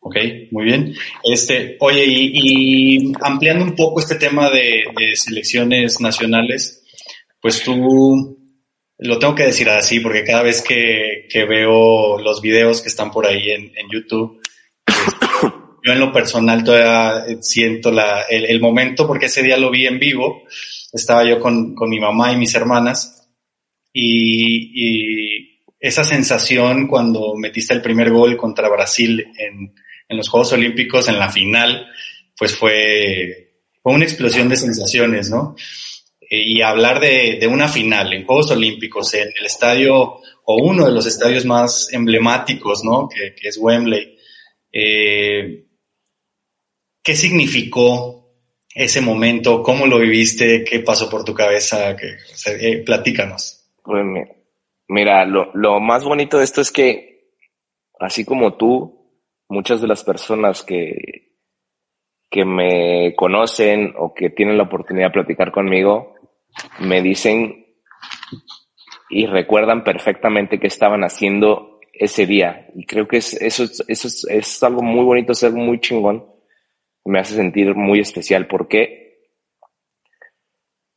Ok, 0.00 0.16
muy 0.52 0.64
bien. 0.64 0.94
Este, 1.22 1.76
oye, 1.80 2.04
y, 2.06 2.30
y 2.32 3.12
ampliando 3.20 3.62
un 3.64 3.74
poco 3.74 4.00
este 4.00 4.14
tema 4.14 4.48
de, 4.48 4.84
de 4.98 5.16
selecciones 5.16 6.00
nacionales, 6.00 6.82
pues 7.42 7.62
tú, 7.62 8.38
lo 8.98 9.18
tengo 9.18 9.34
que 9.34 9.46
decir 9.46 9.68
así, 9.68 10.00
porque 10.00 10.24
cada 10.24 10.42
vez 10.42 10.62
que, 10.62 11.26
que 11.28 11.44
veo 11.44 12.18
los 12.18 12.40
videos 12.40 12.80
que 12.80 12.88
están 12.88 13.10
por 13.10 13.26
ahí 13.26 13.50
en, 13.50 13.72
en 13.76 13.88
YouTube, 13.90 14.40
pues, 14.84 15.52
yo 15.84 15.92
en 15.92 16.00
lo 16.00 16.12
personal 16.12 16.64
todavía 16.64 17.24
siento 17.40 17.90
la, 17.90 18.22
el, 18.22 18.44
el, 18.46 18.60
momento, 18.60 19.06
porque 19.06 19.26
ese 19.26 19.42
día 19.42 19.56
lo 19.56 19.70
vi 19.70 19.86
en 19.86 19.98
vivo, 19.98 20.44
estaba 20.92 21.24
yo 21.24 21.40
con, 21.40 21.74
con 21.74 21.90
mi 21.90 22.00
mamá 22.00 22.32
y 22.32 22.36
mis 22.36 22.54
hermanas, 22.54 23.28
y, 23.92 24.72
y, 24.74 25.50
esa 25.78 26.02
sensación 26.02 26.88
cuando 26.88 27.34
metiste 27.36 27.74
el 27.74 27.82
primer 27.82 28.10
gol 28.10 28.38
contra 28.38 28.70
Brasil 28.70 29.26
en, 29.36 29.74
en 30.08 30.16
los 30.16 30.30
Juegos 30.30 30.54
Olímpicos, 30.54 31.08
en 31.08 31.18
la 31.18 31.30
final, 31.30 31.86
pues 32.38 32.56
fue, 32.56 33.50
fue 33.82 33.92
una 33.92 34.04
explosión 34.04 34.48
de 34.48 34.56
sensaciones, 34.56 35.28
¿no? 35.28 35.54
Y 36.30 36.62
hablar 36.62 37.00
de, 37.00 37.38
de 37.40 37.46
una 37.46 37.68
final 37.68 38.12
en 38.12 38.24
Juegos 38.24 38.50
Olímpicos, 38.50 39.12
en 39.14 39.28
el 39.38 39.46
estadio, 39.46 40.20
o 40.44 40.62
uno 40.62 40.86
de 40.86 40.92
los 40.92 41.06
estadios 41.06 41.44
más 41.44 41.92
emblemáticos, 41.92 42.84
¿no? 42.84 43.08
Que, 43.08 43.34
que 43.34 43.48
es 43.48 43.58
Wembley. 43.58 44.18
Eh, 44.72 45.66
¿Qué 47.02 47.14
significó 47.14 48.24
ese 48.74 49.00
momento? 49.00 49.62
¿Cómo 49.62 49.86
lo 49.86 49.98
viviste? 49.98 50.64
¿Qué 50.64 50.80
pasó 50.80 51.08
por 51.08 51.24
tu 51.24 51.34
cabeza? 51.34 51.96
¿Qué, 51.96 52.06
o 52.06 52.36
sea, 52.36 52.54
eh, 52.54 52.82
platícanos. 52.84 53.70
Pues 53.82 54.04
mira, 54.88 55.24
lo, 55.24 55.50
lo, 55.54 55.80
más 55.80 56.04
bonito 56.04 56.38
de 56.38 56.44
esto 56.44 56.60
es 56.60 56.70
que, 56.70 57.30
así 58.00 58.24
como 58.24 58.56
tú, 58.56 59.22
muchas 59.48 59.80
de 59.80 59.88
las 59.88 60.02
personas 60.02 60.62
que, 60.62 61.34
que 62.30 62.44
me 62.44 63.14
conocen 63.14 63.94
o 63.96 64.12
que 64.14 64.30
tienen 64.30 64.56
la 64.56 64.64
oportunidad 64.64 65.08
de 65.08 65.12
platicar 65.12 65.52
conmigo, 65.52 66.13
me 66.80 67.02
dicen 67.02 67.66
y 69.10 69.26
recuerdan 69.26 69.84
perfectamente 69.84 70.58
qué 70.58 70.66
estaban 70.66 71.04
haciendo 71.04 71.80
ese 71.92 72.26
día. 72.26 72.68
Y 72.74 72.86
creo 72.86 73.06
que 73.06 73.18
es, 73.18 73.34
eso, 73.34 73.64
es, 73.64 73.84
eso 73.86 74.08
es, 74.08 74.26
es 74.28 74.62
algo 74.62 74.82
muy 74.82 75.04
bonito, 75.04 75.32
es 75.32 75.44
algo 75.44 75.58
muy 75.58 75.80
chingón 75.80 76.34
me 77.04 77.20
hace 77.20 77.34
sentir 77.34 77.74
muy 77.74 78.00
especial. 78.00 78.46
¿Por 78.46 78.68
qué? 78.68 79.20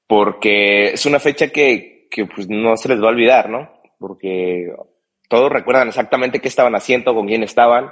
Porque 0.08 0.90
es 0.90 1.06
una 1.06 1.20
fecha 1.20 1.50
que, 1.50 2.08
que 2.10 2.26
pues 2.26 2.50
no 2.50 2.78
se 2.78 2.90
les 2.90 3.02
va 3.02 3.08
a 3.08 3.12
olvidar, 3.12 3.50
¿no? 3.50 3.82
Porque 4.00 4.72
todos 5.28 5.52
recuerdan 5.52 5.90
exactamente 5.90 6.40
qué 6.40 6.48
estaban 6.48 6.76
haciendo, 6.76 7.14
con 7.14 7.28
quién 7.28 7.44
estaban. 7.44 7.92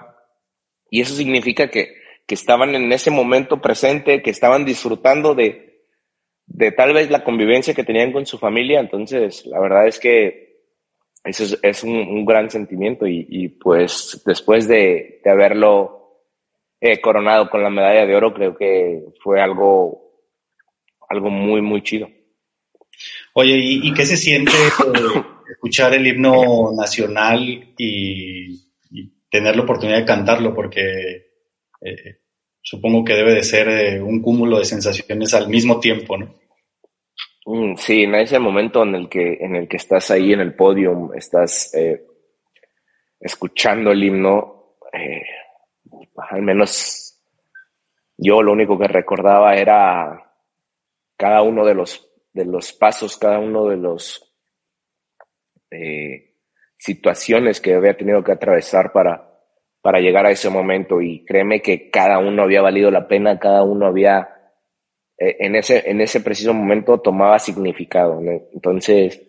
Y 0.90 1.02
eso 1.02 1.14
significa 1.14 1.70
que, 1.70 1.94
que 2.26 2.36
estaban 2.36 2.74
en 2.74 2.92
ese 2.94 3.12
momento 3.12 3.60
presente, 3.60 4.22
que 4.22 4.30
estaban 4.30 4.64
disfrutando 4.64 5.36
de, 5.36 5.65
de 6.48 6.72
tal 6.72 6.94
vez 6.94 7.10
la 7.10 7.24
convivencia 7.24 7.74
que 7.74 7.84
tenían 7.84 8.12
con 8.12 8.26
su 8.26 8.38
familia. 8.38 8.80
Entonces, 8.80 9.46
la 9.46 9.60
verdad 9.60 9.88
es 9.88 10.00
que 10.00 10.46
eso 11.24 11.58
es, 11.62 11.84
un, 11.84 12.24
gran 12.26 12.50
sentimiento 12.50 13.08
y, 13.08 13.50
pues 13.50 14.22
después 14.26 14.68
de, 14.68 15.22
de 15.24 15.32
haberlo 15.32 15.96
eh, 16.80 17.02
coronado 17.02 17.50
con 17.50 17.64
la 17.64 17.70
medalla 17.70 18.06
de 18.06 18.16
oro, 18.16 18.34
creo 18.34 18.56
que 18.56 19.04
fue 19.24 19.42
algo, 19.42 20.22
algo 21.10 21.30
muy, 21.32 21.62
muy 21.62 21.82
chido. 21.82 22.08
Oye, 23.34 23.58
¿y, 23.58 23.94
qué 23.94 24.06
se 24.06 24.18
siente 24.18 24.52
eh, 24.52 25.24
escuchar 25.52 25.94
el 25.94 26.06
himno 26.06 26.72
nacional 26.78 27.74
y, 27.78 28.54
y, 28.92 29.14
tener 29.30 29.56
la 29.56 29.64
oportunidad 29.64 29.98
de 29.98 30.06
cantarlo? 30.06 30.54
Porque 30.54 31.32
eh, 31.82 32.20
supongo 32.66 33.06
que 33.06 33.14
debe 33.14 33.36
de 33.36 33.44
ser 33.44 33.70
eh, 33.70 34.02
un 34.02 34.22
cúmulo 34.24 34.58
de 34.58 34.66
sensaciones 34.66 35.36
al 35.36 35.48
mismo 35.48 35.80
tiempo, 35.80 36.18
¿no? 36.18 36.34
Mm, 37.46 37.76
sí, 37.76 38.02
en 38.02 38.16
ese 38.16 38.40
momento 38.40 38.82
en 38.82 38.96
el 38.96 39.08
que, 39.08 39.38
en 39.40 39.56
el 39.56 39.68
que 39.68 39.78
estás 39.78 40.10
ahí 40.10 40.34
en 40.34 40.40
el 40.40 40.56
podio, 40.56 41.14
estás 41.14 41.72
eh, 41.76 42.04
escuchando 43.20 43.92
el 43.92 44.04
himno, 44.04 44.78
eh, 44.92 45.22
al 46.32 46.42
menos 46.42 47.22
yo 48.18 48.42
lo 48.42 48.54
único 48.54 48.80
que 48.80 48.88
recordaba 48.88 49.54
era 49.54 50.34
cada 51.16 51.44
uno 51.44 51.64
de 51.66 51.76
los, 51.76 52.10
de 52.34 52.46
los 52.46 52.74
pasos, 52.74 53.16
cada 53.18 53.38
uno 53.38 53.68
de 53.68 53.78
los 53.78 54.22
situaciones 56.78 57.60
que 57.60 57.74
había 57.74 57.98
tenido 57.98 58.24
que 58.24 58.32
atravesar 58.32 58.94
para, 58.94 59.35
para 59.86 60.00
llegar 60.00 60.26
a 60.26 60.32
ese 60.32 60.50
momento 60.50 61.00
y 61.00 61.24
créeme 61.26 61.62
que 61.62 61.92
cada 61.92 62.18
uno 62.18 62.42
había 62.42 62.64
valido 62.64 62.90
la 62.90 63.08
pena, 63.08 63.38
cada 63.38 63.62
uno 63.62 63.86
había 63.86 64.28
eh, 65.16 65.36
en 65.42 65.56
ese, 65.56 65.84
en 65.86 66.02
ese 66.02 66.22
preciso 66.22 66.56
momento 66.56 67.02
tomaba 67.02 67.38
significado. 67.38 68.20
Entonces 68.52 69.22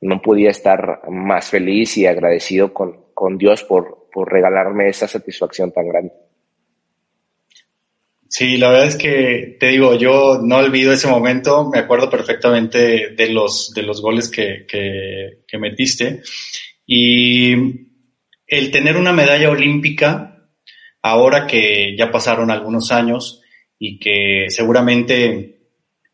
no 0.00 0.22
podía 0.22 0.50
estar 0.50 1.00
más 1.08 1.50
feliz 1.50 1.96
y 1.96 2.06
agradecido 2.06 2.72
con, 2.72 3.06
con 3.14 3.36
Dios 3.36 3.64
por, 3.64 4.06
por 4.12 4.32
regalarme 4.32 4.88
esa 4.88 5.08
satisfacción 5.08 5.72
tan 5.72 5.88
grande. 5.88 6.12
Sí, 8.28 8.58
la 8.58 8.70
verdad 8.70 8.86
es 8.86 8.96
que 8.96 9.56
te 9.58 9.70
digo, 9.70 9.96
yo 9.96 10.38
no 10.40 10.58
olvido 10.58 10.92
ese 10.92 11.08
momento, 11.08 11.68
me 11.68 11.80
acuerdo 11.80 12.08
perfectamente 12.08 13.10
de 13.10 13.28
los, 13.30 13.72
de 13.74 13.82
los 13.82 14.00
goles 14.00 14.30
que, 14.30 14.66
que, 14.68 15.40
que 15.48 15.58
metiste. 15.58 16.20
Y 16.86 17.85
el 18.46 18.70
tener 18.70 18.96
una 18.96 19.12
medalla 19.12 19.50
olímpica, 19.50 20.48
ahora 21.02 21.46
que 21.46 21.96
ya 21.96 22.10
pasaron 22.10 22.50
algunos 22.50 22.92
años, 22.92 23.42
y 23.78 23.98
que 23.98 24.46
seguramente 24.48 25.52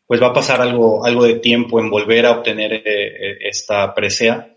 pues 0.05 0.21
va 0.21 0.27
a 0.27 0.33
pasar 0.33 0.61
algo, 0.61 1.05
algo 1.05 1.23
de 1.23 1.39
tiempo 1.39 1.79
en 1.79 1.89
volver 1.89 2.25
a 2.25 2.31
obtener 2.31 2.73
eh, 2.73 3.37
esta 3.41 3.93
presea. 3.93 4.53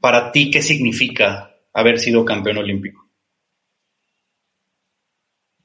para 0.00 0.32
ti, 0.32 0.50
¿qué 0.50 0.62
significa 0.62 1.54
haber 1.72 1.98
sido 1.98 2.24
campeón 2.24 2.58
olímpico? 2.58 3.08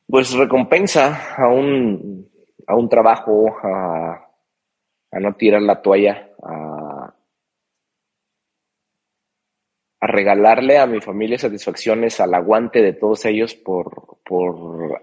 Pues 0.08 0.32
recompensa 0.34 1.34
a 1.36 1.48
un, 1.48 2.30
a 2.68 2.76
un 2.76 2.88
trabajo, 2.88 3.48
a, 3.64 4.30
a 5.12 5.20
no 5.20 5.34
tirar 5.34 5.62
la 5.62 5.82
toalla, 5.82 6.30
a, 6.44 6.73
a 10.04 10.08
regalarle 10.08 10.78
a 10.80 10.86
mi 10.86 11.00
familia 11.00 11.38
satisfacciones 11.38 12.20
al 12.20 12.34
aguante 12.34 12.82
de 12.82 12.92
todos 12.92 13.24
ellos 13.24 13.56
por, 13.56 14.18
por 14.26 15.02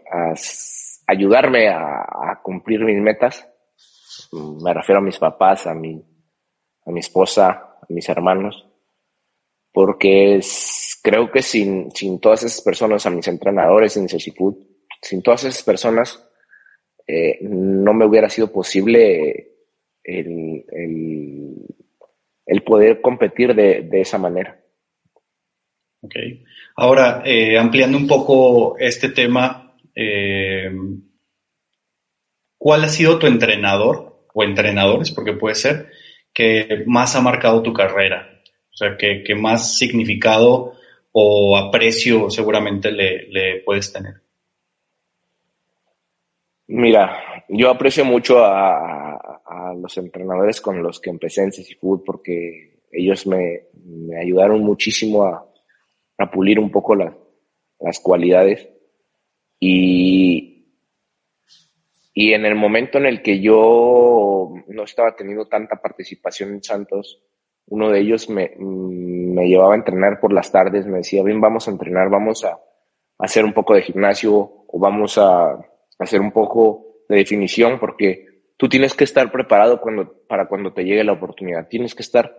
ayudarme 1.06 1.70
a, 1.70 2.38
cumplir 2.42 2.80
mis 2.80 3.00
metas. 3.00 3.48
Me 4.62 4.74
refiero 4.74 4.98
a 4.98 5.02
mis 5.02 5.18
papás, 5.18 5.66
a 5.66 5.72
mi, 5.72 6.04
a 6.84 6.90
mi 6.90 7.00
esposa, 7.00 7.78
a 7.80 7.86
mis 7.88 8.10
hermanos, 8.10 8.68
porque 9.72 10.38
creo 11.02 11.30
que 11.30 11.40
sin, 11.40 11.90
sin 11.92 12.20
todas 12.20 12.42
esas 12.42 12.60
personas, 12.60 13.06
a 13.06 13.10
mis 13.10 13.26
entrenadores 13.26 13.96
en 13.96 14.06
Ceciput, 14.06 14.58
sin 15.00 15.22
todas 15.22 15.44
esas 15.44 15.62
personas, 15.62 16.28
eh, 17.06 17.38
no 17.40 17.94
me 17.94 18.04
hubiera 18.04 18.28
sido 18.28 18.52
posible 18.52 19.54
el, 20.04 20.62
el, 22.44 22.62
poder 22.64 23.00
competir 23.00 23.54
de, 23.54 23.80
de 23.80 24.02
esa 24.02 24.18
manera. 24.18 24.59
Ok. 26.02 26.14
Ahora, 26.76 27.22
eh, 27.24 27.58
ampliando 27.58 27.98
un 27.98 28.06
poco 28.06 28.78
este 28.78 29.10
tema, 29.10 29.74
eh, 29.94 30.70
¿cuál 32.56 32.84
ha 32.84 32.88
sido 32.88 33.18
tu 33.18 33.26
entrenador 33.26 34.24
o 34.32 34.44
entrenadores, 34.44 35.10
porque 35.10 35.34
puede 35.34 35.54
ser, 35.54 35.90
que 36.32 36.84
más 36.86 37.16
ha 37.16 37.20
marcado 37.20 37.62
tu 37.62 37.72
carrera? 37.72 38.40
O 38.72 38.76
sea, 38.76 38.96
que, 38.96 39.34
más 39.34 39.76
significado 39.76 40.72
o 41.12 41.58
aprecio 41.58 42.30
seguramente 42.30 42.90
le, 42.90 43.60
puedes 43.64 43.92
tener. 43.92 44.22
Mira, 46.68 47.44
yo 47.48 47.68
aprecio 47.68 48.04
mucho 48.04 48.42
a, 48.42 49.18
los 49.76 49.96
entrenadores 49.98 50.60
con 50.60 50.82
los 50.82 51.00
que 51.00 51.10
empecé 51.10 51.42
en 51.42 51.52
Food 51.80 52.02
porque 52.04 52.80
ellos 52.90 53.26
me 53.26 53.66
ayudaron 54.20 54.60
muchísimo 54.60 55.24
a, 55.24 55.49
a 56.22 56.30
pulir 56.30 56.58
un 56.58 56.70
poco 56.70 56.94
las 56.96 58.00
cualidades. 58.00 58.68
Y, 59.58 60.76
y 62.14 62.32
en 62.32 62.44
el 62.46 62.54
momento 62.54 62.98
en 62.98 63.06
el 63.06 63.22
que 63.22 63.40
yo 63.40 64.52
no 64.68 64.84
estaba 64.84 65.14
teniendo 65.16 65.48
tanta 65.48 65.76
participación 65.76 66.50
en 66.50 66.62
Santos, 66.62 67.22
uno 67.66 67.90
de 67.90 68.00
ellos 68.00 68.28
me, 68.28 68.52
me 68.58 69.48
llevaba 69.48 69.74
a 69.74 69.76
entrenar 69.76 70.20
por 70.20 70.32
las 70.32 70.50
tardes, 70.50 70.86
me 70.86 70.98
decía, 70.98 71.22
bien, 71.22 71.40
vamos 71.40 71.68
a 71.68 71.70
entrenar, 71.70 72.10
vamos 72.10 72.44
a, 72.44 72.58
hacer 73.20 73.44
un 73.44 73.52
poco 73.52 73.74
de 73.74 73.82
gimnasio 73.82 74.32
o 74.66 74.78
vamos 74.78 75.18
a, 75.18 75.58
hacer 75.98 76.20
un 76.20 76.32
poco 76.32 77.04
de 77.08 77.16
definición, 77.16 77.78
porque 77.78 78.26
tú 78.56 78.68
tienes 78.68 78.94
que 78.94 79.04
estar 79.04 79.30
preparado 79.30 79.80
cuando, 79.80 80.24
para 80.26 80.48
cuando 80.48 80.72
te 80.72 80.84
llegue 80.84 81.04
la 81.04 81.12
oportunidad, 81.12 81.68
tienes 81.68 81.94
que 81.94 82.02
estar 82.02 82.34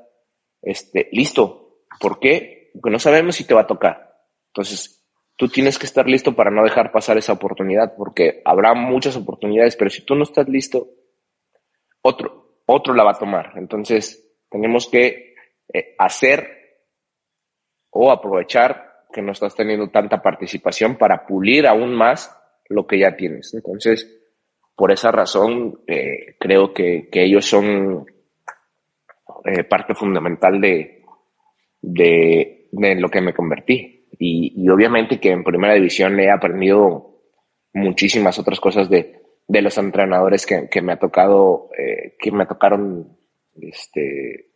este, 0.61 1.07
listo. 1.11 1.83
¿Por 1.99 2.19
qué? 2.19 2.60
No 2.73 2.99
sabemos 2.99 3.35
si 3.35 3.45
te 3.45 3.53
va 3.53 3.61
a 3.61 3.67
tocar. 3.67 4.15
Entonces, 4.47 5.03
tú 5.35 5.47
tienes 5.47 5.79
que 5.79 5.85
estar 5.85 6.07
listo 6.07 6.35
para 6.35 6.51
no 6.51 6.63
dejar 6.63 6.91
pasar 6.91 7.17
esa 7.17 7.33
oportunidad, 7.33 7.95
porque 7.95 8.41
habrá 8.45 8.73
muchas 8.73 9.15
oportunidades, 9.15 9.75
pero 9.75 9.89
si 9.89 10.03
tú 10.03 10.15
no 10.15 10.23
estás 10.23 10.47
listo, 10.47 10.87
otro, 12.01 12.61
otro 12.65 12.93
la 12.93 13.03
va 13.03 13.11
a 13.11 13.19
tomar. 13.19 13.53
Entonces, 13.55 14.35
tenemos 14.49 14.89
que 14.89 15.35
eh, 15.73 15.95
hacer 15.97 16.61
o 17.91 18.11
aprovechar 18.11 19.05
que 19.11 19.21
no 19.21 19.31
estás 19.31 19.55
teniendo 19.55 19.89
tanta 19.89 20.21
participación 20.21 20.97
para 20.97 21.25
pulir 21.25 21.67
aún 21.67 21.93
más 21.93 22.35
lo 22.69 22.87
que 22.87 22.99
ya 22.99 23.15
tienes. 23.15 23.53
Entonces, 23.53 24.21
por 24.75 24.91
esa 24.91 25.11
razón, 25.11 25.81
eh, 25.87 26.35
creo 26.39 26.73
que, 26.73 27.09
ellos 27.11 27.45
son 27.45 28.05
eh, 29.45 29.63
parte 29.65 29.93
fundamental 29.93 30.59
de, 30.59 31.03
de, 31.81 32.60
de 32.71 32.95
lo 32.95 33.09
que 33.09 33.21
me 33.21 33.33
convertí. 33.33 34.07
Y, 34.17 34.69
obviamente 34.69 35.19
que 35.19 35.31
en 35.31 35.43
primera 35.43 35.73
división 35.73 36.19
he 36.19 36.29
aprendido 36.29 37.21
muchísimas 37.73 38.37
otras 38.39 38.59
cosas 38.59 38.89
de, 38.89 39.21
de 39.47 39.61
los 39.61 39.77
entrenadores 39.77 40.45
que, 40.45 40.69
que, 40.69 40.81
me 40.81 40.93
ha 40.93 40.99
tocado, 40.99 41.69
eh, 41.77 42.15
que 42.19 42.31
me 42.31 42.45
tocaron, 42.45 43.17
este, 43.59 44.51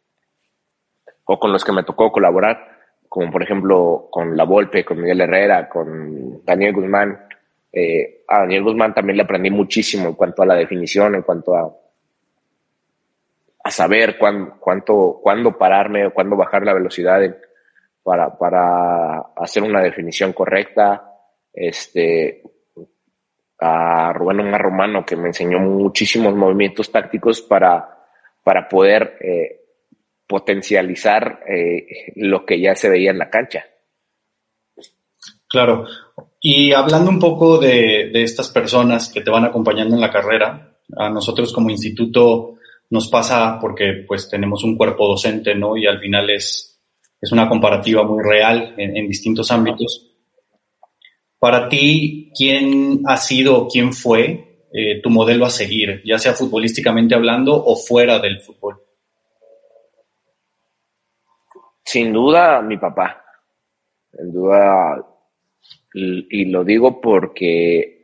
o 1.25 1.39
con 1.39 1.51
los 1.51 1.63
que 1.63 1.71
me 1.71 1.83
tocó 1.83 2.11
colaborar, 2.11 2.75
como 3.09 3.31
por 3.31 3.43
ejemplo 3.43 4.07
con 4.11 4.35
La 4.35 4.43
Volpe, 4.43 4.83
con 4.83 5.01
Miguel 5.01 5.21
Herrera, 5.21 5.69
con 5.69 6.43
Daniel 6.43 6.73
Guzmán. 6.73 7.27
Eh, 7.71 8.23
a 8.27 8.39
Daniel 8.39 8.63
Guzmán 8.63 8.93
también 8.93 9.17
le 9.17 9.23
aprendí 9.23 9.49
muchísimo 9.49 10.07
en 10.09 10.15
cuanto 10.15 10.43
a 10.43 10.45
la 10.45 10.55
definición, 10.55 11.15
en 11.15 11.21
cuanto 11.23 11.55
a, 11.55 11.73
a 13.63 13.71
saber 13.71 14.17
cuándo, 14.17 14.57
cuánto, 14.59 15.19
cuándo 15.21 15.57
pararme 15.57 16.05
o 16.05 16.13
cuándo 16.13 16.35
bajar 16.35 16.63
la 16.63 16.73
velocidad 16.73 17.23
en, 17.23 17.35
para, 18.05 18.37
para 18.37 19.17
hacer 19.35 19.63
una 19.63 19.81
definición 19.81 20.31
correcta. 20.31 21.11
Este, 21.51 22.43
a 23.59 24.13
Rubén 24.13 24.41
Omar 24.41 24.61
Romano, 24.61 25.03
que 25.03 25.15
me 25.15 25.29
enseñó 25.29 25.57
muchísimos 25.59 26.35
movimientos 26.35 26.91
tácticos 26.91 27.41
para, 27.41 27.97
para 28.43 28.69
poder 28.69 29.17
eh, 29.21 29.61
potencializar 30.27 31.39
eh, 31.47 32.13
lo 32.17 32.45
que 32.45 32.61
ya 32.61 32.75
se 32.75 32.89
veía 32.89 33.09
en 33.09 33.17
la 33.17 33.31
cancha. 33.31 33.65
Claro. 35.49 35.87
Y 36.39 36.73
hablando 36.73 37.09
un 37.09 37.19
poco 37.19 37.57
de, 37.57 38.11
de, 38.13 38.21
estas 38.21 38.49
personas 38.49 39.11
que 39.11 39.21
te 39.21 39.31
van 39.31 39.45
acompañando 39.45 39.95
en 39.95 40.01
la 40.01 40.11
carrera, 40.11 40.77
a 40.95 41.09
nosotros 41.09 41.51
como 41.51 41.71
instituto 41.71 42.57
nos 42.91 43.07
pasa 43.07 43.57
porque 43.59 44.05
pues 44.07 44.29
tenemos 44.29 44.63
un 44.63 44.77
cuerpo 44.77 45.07
docente, 45.07 45.55
¿no? 45.55 45.75
Y 45.75 45.87
al 45.87 45.99
final 45.99 46.29
es 46.29 46.74
es 47.21 47.31
una 47.31 47.49
comparativa 47.49 48.03
muy 48.03 48.23
real 48.23 48.75
en, 48.77 49.07
distintos 49.07 49.51
ámbitos. 49.51 50.11
Para 51.39 51.69
ti, 51.69 52.31
¿quién 52.37 53.01
ha 53.05 53.17
sido, 53.17 53.67
quién 53.67 53.93
fue 53.93 54.67
eh, 54.71 55.01
tu 55.01 55.09
modelo 55.09 55.45
a 55.45 55.49
seguir, 55.49 56.01
ya 56.05 56.17
sea 56.17 56.33
futbolísticamente 56.33 57.15
hablando 57.15 57.53
o 57.55 57.75
fuera 57.75 58.19
del 58.19 58.41
fútbol? 58.41 58.81
Sin 61.83 62.11
duda, 62.11 62.61
mi 62.61 62.77
papá. 62.77 63.23
Sin 64.11 64.31
duda, 64.33 65.05
y 65.93 66.45
lo 66.45 66.63
digo 66.63 66.99
porque 66.99 68.01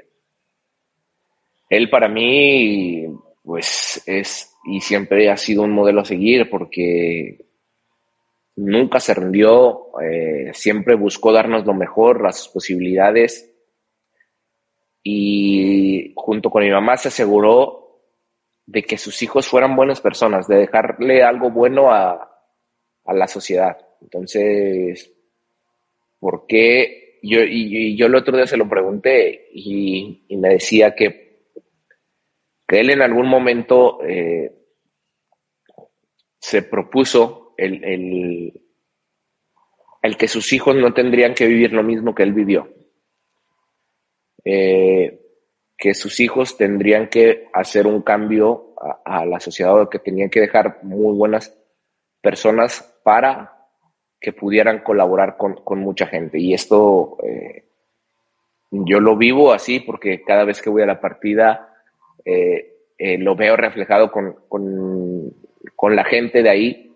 él 1.70 1.90
para 1.90 2.08
mí, 2.08 3.06
pues 3.44 4.04
es 4.06 4.52
y 4.64 4.80
siempre 4.80 5.30
ha 5.30 5.38
sido 5.38 5.64
un 5.64 5.72
modelo 5.72 6.02
a 6.02 6.06
seguir 6.06 6.50
porque 6.50 7.46
nunca 8.62 9.00
se 9.00 9.14
rindió, 9.14 9.88
eh, 10.02 10.52
siempre 10.54 10.96
buscó 10.96 11.32
darnos 11.32 11.66
lo 11.66 11.74
mejor, 11.74 12.22
las 12.22 12.48
posibilidades 12.48 13.52
y 15.04 16.14
junto 16.16 16.52
con 16.52 16.64
mi 16.64 16.70
mamá 16.70 16.96
se 16.98 17.08
aseguró 17.08 18.02
de 18.68 18.84
que 18.84 18.98
sus 18.98 19.22
hijos 19.24 19.48
fueran 19.48 19.76
buenas 19.76 20.00
personas, 20.00 20.48
de 20.48 20.58
dejarle 20.58 21.24
algo 21.24 21.50
bueno 21.50 21.92
a, 21.92 22.28
la 23.06 23.28
sociedad. 23.28 23.78
Entonces, 24.00 25.12
¿por 26.20 26.46
qué? 26.48 27.20
Yo, 27.24 27.42
y, 27.42 27.98
yo 27.98 28.06
el 28.06 28.16
otro 28.16 28.38
día 28.38 28.48
se 28.48 28.58
lo 28.58 28.70
pregunté 28.70 29.50
y, 29.54 30.24
me 30.38 30.50
decía 30.50 30.96
que, 30.96 31.48
que, 32.68 32.80
él 32.80 32.92
en 32.92 33.02
algún 33.02 33.28
momento 33.28 34.02
eh, 34.04 34.54
se 36.40 36.62
propuso 36.62 37.41
el, 37.58 38.54
el, 40.02 40.18
que 40.18 40.28
sus 40.28 40.54
hijos 40.54 40.76
no 40.76 40.94
tendrían 40.94 41.34
que 41.34 41.48
vivir 41.48 41.74
lo 41.74 41.84
mismo 41.84 42.14
que 42.16 42.24
él 42.24 42.34
vivió. 42.34 42.70
Eh, 44.44 45.20
que 45.78 45.94
sus 45.94 46.20
hijos 46.20 46.58
tendrían 46.58 47.10
que 47.10 47.50
hacer 47.54 47.88
un 47.88 48.02
cambio 48.04 48.76
a, 49.04 49.26
la 49.26 49.40
sociedad 49.40 49.80
o 49.80 49.90
que 49.90 50.00
tenían 50.00 50.30
que 50.30 50.42
dejar 50.42 50.84
muy 50.84 51.16
buenas 51.16 51.58
personas 52.22 53.00
para 53.04 53.68
que 54.20 54.32
pudieran 54.32 54.84
colaborar 54.84 55.38
con, 55.38 55.80
mucha 55.80 56.06
gente. 56.06 56.38
Y 56.40 56.54
esto 56.54 57.18
eh, 57.24 57.66
yo 58.70 59.00
lo 59.00 59.18
vivo 59.18 59.54
así 59.54 59.80
porque 59.80 60.24
cada 60.24 60.46
vez 60.46 60.62
que 60.62 60.70
voy 60.70 60.84
a 60.84 60.88
la 60.88 61.02
partida 61.02 61.74
eh, 62.26 63.18
lo 63.18 63.36
veo 63.36 63.58
reflejado 63.58 64.12
con, 64.12 64.36
con, 64.48 65.34
con, 65.76 65.96
la 65.96 66.04
gente 66.04 66.44
de 66.44 66.50
ahí 66.50 66.91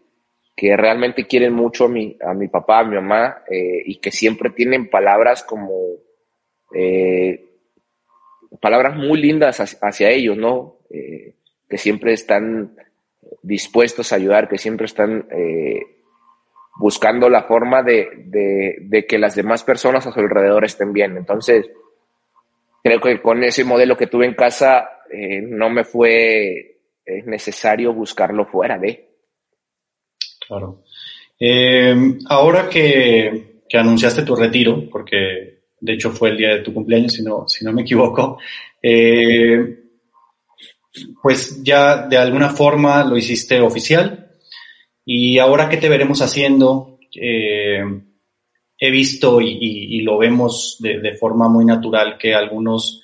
que 0.56 0.78
realmente 0.78 1.28
quieren 1.28 1.54
mucho 1.54 1.86
a 1.86 1.90
mi, 1.90 2.18
a 2.26 2.34
mi 2.34 2.48
papá, 2.48 2.80
a 2.80 2.84
mi 2.86 2.96
mamá, 2.96 3.44
eh, 3.50 3.84
y 3.86 3.98
que 3.98 4.12
siempre 4.12 4.52
tienen 4.52 4.90
palabras 4.90 5.44
como, 5.44 5.72
eh, 6.74 7.46
palabras 8.60 8.96
muy 8.96 9.20
lindas 9.22 9.60
hacia, 9.60 10.10
ellos, 10.10 10.38
¿no? 10.38 10.78
Eh, 10.90 11.34
que 11.70 11.78
siempre 11.78 12.14
están 12.14 12.76
dispuestos 13.42 14.12
a 14.12 14.16
ayudar, 14.16 14.48
que 14.48 14.58
siempre 14.58 14.86
están 14.86 15.28
eh, 15.32 15.82
buscando 16.78 17.30
la 17.30 17.44
forma 17.44 17.82
de, 17.84 18.08
de, 18.80 19.06
que 19.06 19.18
las 19.18 19.36
demás 19.36 19.64
personas 19.64 20.06
a 20.06 20.12
su 20.12 20.20
alrededor 20.20 20.64
estén 20.66 20.94
bien. 20.94 21.18
Entonces, 21.18 21.70
creo 22.84 23.00
que 23.00 23.22
con 23.22 23.44
ese 23.44 23.64
modelo 23.64 23.98
que 23.98 24.08
tuve 24.08 24.26
en 24.26 24.36
casa 24.36 25.02
eh, 25.12 25.42
no 25.42 25.70
me 25.70 25.84
fue 25.84 26.72
necesario 27.26 27.94
buscarlo 27.94 28.46
fuera 28.46 28.78
de. 28.78 29.15
Claro. 30.48 30.84
ahora 32.30 32.70
que, 32.70 33.62
que 33.68 33.78
anunciaste 33.78 34.24
tu 34.24 34.36
retiro, 34.36 34.90
porque 34.90 35.56
de 35.80 35.94
hecho 35.94 36.12
fue 36.12 36.30
el 36.30 36.38
día 36.38 36.50
de 36.56 36.62
tu 36.62 36.74
cumpleaños, 36.74 37.14
si 37.14 37.24
no, 37.24 37.48
si 37.48 37.64
no 37.64 37.72
me 37.72 37.84
equivoco, 37.84 38.40
eh, 38.82 39.84
pues 41.22 41.64
ya 41.64 42.08
de 42.08 42.18
alguna 42.18 42.50
forma 42.50 43.04
lo 43.04 43.18
hiciste 43.18 43.60
oficial. 43.60 44.32
Y 45.06 45.38
ahora 45.38 45.70
que 45.70 45.78
te 45.78 45.90
veremos 45.90 46.22
haciendo, 46.22 46.98
eh, 47.14 47.84
he 48.78 48.92
visto 48.92 49.40
y, 49.42 50.02
lo 50.02 50.18
vemos 50.18 50.78
de, 50.80 51.14
forma 51.14 51.48
muy 51.48 51.66
natural 51.66 52.18
que 52.18 52.34
algunos 52.34 53.02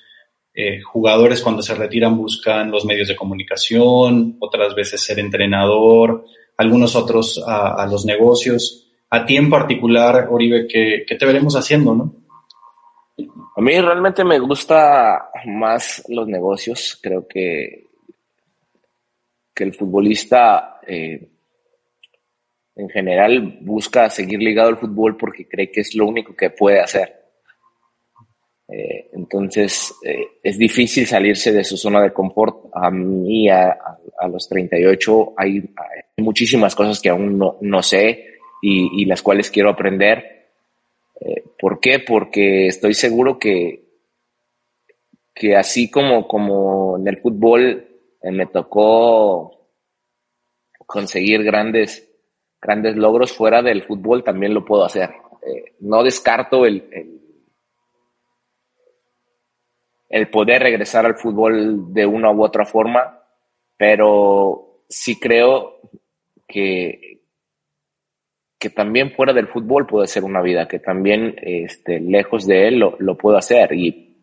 eh, 0.54 0.80
jugadores 0.80 1.40
cuando 1.40 1.62
se 1.62 1.74
retiran 1.74 2.16
buscan 2.16 2.70
los 2.70 2.84
medios 2.84 3.08
de 3.08 3.16
comunicación, 3.16 4.36
otras 4.40 4.74
veces 4.74 5.02
ser 5.02 5.18
entrenador, 5.18 6.24
algunos 6.56 6.94
otros 6.96 7.42
a, 7.46 7.86
los 7.86 8.04
negocios. 8.04 8.90
A 9.10 9.26
ti 9.26 9.36
en 9.36 9.50
particular, 9.50 10.28
Oribe, 10.30 10.66
¿qué, 10.66 11.04
qué 11.06 11.16
te 11.16 11.26
veremos 11.26 11.54
haciendo, 11.54 11.94
no? 11.94 12.14
A 13.54 13.60
mí 13.60 13.78
realmente 13.78 14.24
me 14.24 14.38
gusta 14.38 15.30
más 15.46 16.02
los 16.08 16.26
negocios. 16.26 16.98
Creo 17.02 17.26
que, 17.28 17.86
que 19.54 19.64
el 19.64 19.74
futbolista 19.74 20.80
eh, 20.86 21.28
en 22.74 22.88
general 22.88 23.58
busca 23.60 24.08
seguir 24.08 24.40
ligado 24.40 24.70
al 24.70 24.78
fútbol 24.78 25.16
porque 25.16 25.46
cree 25.46 25.70
que 25.70 25.82
es 25.82 25.94
lo 25.94 26.06
único 26.06 26.34
que 26.34 26.50
puede 26.50 26.80
hacer. 26.80 27.21
Eh, 28.74 29.10
entonces 29.12 29.94
eh, 30.02 30.38
es 30.42 30.56
difícil 30.56 31.06
salirse 31.06 31.52
de 31.52 31.62
su 31.62 31.76
zona 31.76 32.00
de 32.00 32.12
confort. 32.12 32.70
A 32.72 32.90
mí, 32.90 33.48
a, 33.50 33.76
los 34.30 34.48
38, 34.48 35.34
hay, 35.36 35.58
hay, 35.58 36.24
muchísimas 36.24 36.74
cosas 36.74 37.00
que 37.00 37.10
aún 37.10 37.38
no, 37.38 37.82
sé 37.82 38.24
y, 38.62 39.04
las 39.04 39.20
cuales 39.20 39.50
quiero 39.50 39.70
aprender 39.70 40.48
eh, 41.20 41.44
¿Por 41.58 41.80
qué? 41.80 41.98
Porque 41.98 42.68
estoy 42.68 42.94
seguro 42.94 43.38
que, 43.38 43.84
que 45.34 45.54
así 45.54 45.90
como, 45.90 46.26
como 46.26 46.96
en 46.98 47.06
el 47.08 47.18
fútbol 47.18 47.86
me 48.22 48.46
tocó 48.46 49.68
conseguir 50.86 51.42
grandes, 51.42 52.08
grandes 52.60 52.96
logros 52.96 53.32
fuera 53.32 53.62
del 53.62 53.82
fútbol, 53.82 54.24
también 54.24 54.54
lo 54.54 54.64
puedo 54.64 54.84
hacer. 54.84 55.10
No 55.80 56.02
descarto 56.02 56.64
el, 56.66 57.21
el, 60.12 60.28
poder 60.28 60.62
regresar 60.62 61.06
al 61.06 61.16
fútbol 61.16 61.92
de 61.92 62.06
una 62.06 62.30
u 62.30 62.44
otra 62.44 62.64
forma, 62.64 63.20
pero 63.76 64.84
sí 64.88 65.18
creo 65.18 65.80
que, 66.46 67.22
que 68.58 68.70
también 68.70 69.12
fuera 69.12 69.32
del 69.32 69.48
fútbol 69.48 69.86
puede 69.86 70.06
ser 70.06 70.22
una 70.22 70.40
vida, 70.40 70.68
que 70.68 70.78
también 70.78 71.34
este, 71.42 71.98
lejos 71.98 72.46
de 72.46 72.68
él 72.68 72.78
lo, 72.78 73.18
puedo 73.18 73.36
hacer. 73.36 73.72
Y, 73.72 74.16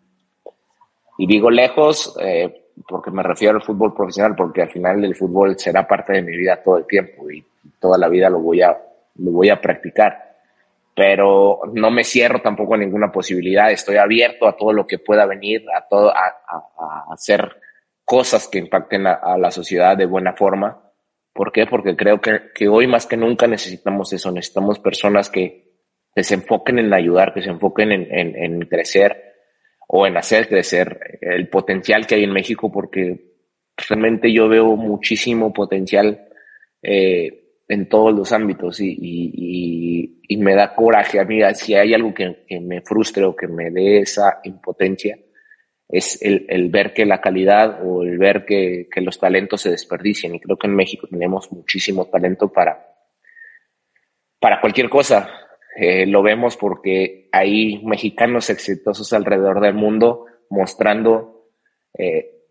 y 1.17 1.27
digo 1.27 1.49
lejos 1.49 2.15
eh, 2.21 2.69
porque 2.87 3.11
me 3.11 3.23
refiero 3.23 3.57
al 3.57 3.63
fútbol 3.63 3.93
profesional, 3.93 4.35
porque 4.35 4.61
al 4.61 4.69
final 4.69 5.03
el 5.03 5.15
fútbol 5.15 5.57
será 5.57 5.87
parte 5.87 6.13
de 6.13 6.21
mi 6.21 6.35
vida 6.37 6.61
todo 6.63 6.77
el 6.77 6.85
tiempo 6.85 7.29
y 7.29 7.43
toda 7.79 7.97
la 7.97 8.07
vida 8.07 8.29
lo 8.29 8.39
voy 8.39 8.61
a, 8.61 8.77
lo 9.15 9.31
voy 9.31 9.49
a 9.49 9.59
practicar. 9.59 10.28
Pero 10.99 11.61
no 11.73 11.91
me 11.91 12.03
cierro 12.03 12.41
tampoco 12.41 12.73
a 12.73 12.77
ninguna 12.77 13.09
posibilidad, 13.09 13.71
estoy 13.71 13.95
abierto 13.95 14.45
a 14.47 14.57
todo 14.57 14.73
lo 14.73 14.85
que 14.85 14.99
pueda 14.99 15.25
venir, 15.25 15.63
a, 15.73 15.87
todo, 15.87 16.11
a, 16.13 17.05
hacer 17.13 17.55
cosas 18.03 18.49
que 18.49 18.59
impacten 18.59 19.07
a 19.07 19.37
la 19.37 19.49
sociedad 19.49 19.95
de 19.95 20.05
buena 20.05 20.33
forma. 20.33 20.89
¿Por 21.39 21.53
qué? 21.53 21.65
Porque 21.67 21.95
creo 21.95 22.19
que, 22.19 22.67
hoy 22.67 22.85
más 22.85 23.05
que 23.05 23.15
nunca 23.15 23.47
necesitamos 23.47 24.11
eso, 24.11 24.29
necesitamos 24.29 24.77
personas 24.79 25.29
que, 25.29 25.69
se 26.17 26.33
enfoquen 26.33 26.79
en 26.79 26.93
ayudar, 26.93 27.33
que 27.33 27.41
se 27.41 27.49
enfoquen 27.49 27.93
en, 27.93 28.59
crecer 28.63 29.35
o 29.87 30.05
en 30.05 30.17
hacer 30.17 30.49
crecer 30.49 31.19
el 31.21 31.47
potencial 31.47 32.05
que 32.05 32.15
hay 32.15 32.25
en 32.25 32.33
México, 32.33 32.69
porque 32.69 33.35
realmente 33.87 34.33
yo 34.33 34.49
veo 34.49 34.75
muchísimo 34.75 35.53
potencial 35.53 36.27
eh, 36.81 37.48
en 37.69 37.87
todos 37.87 38.13
los 38.13 38.31
ámbitos 38.33 38.79
y, 38.81 40.17
me 40.37 40.55
da 40.55 40.75
coraje. 40.75 41.19
A 41.19 41.25
mí, 41.25 41.41
si 41.53 41.75
hay 41.75 41.93
algo 41.93 42.13
que, 42.13 42.43
que 42.47 42.59
me 42.59 42.81
frustre 42.81 43.23
o 43.25 43.35
que 43.35 43.47
me 43.47 43.71
dé 43.71 43.99
esa 43.99 44.39
impotencia, 44.43 45.17
es 45.89 46.21
el, 46.21 46.69
ver 46.69 46.93
que 46.93 47.05
la 47.05 47.19
calidad 47.19 47.79
o 47.83 48.03
el 48.03 48.19
ver 48.19 48.45
que, 48.45 48.87
los 48.97 49.19
talentos 49.19 49.61
se 49.61 49.71
desperdician. 49.71 50.35
Y 50.35 50.39
creo 50.39 50.55
que 50.55 50.67
en 50.67 50.75
México 50.75 51.07
tenemos 51.09 51.51
muchísimo 51.51 52.05
talento 52.05 52.51
para, 52.51 52.95
para 54.39 54.61
cualquier 54.61 54.87
cosa. 54.87 55.29
Eh, 55.75 56.05
lo 56.05 56.21
vemos 56.21 56.57
porque 56.57 57.27
hay 57.31 57.83
mexicanos 57.83 58.49
exitosos 58.51 59.11
alrededor 59.13 59.61
del 59.61 59.73
mundo 59.73 60.25
mostrando 60.49 61.49
eh, 61.97 62.43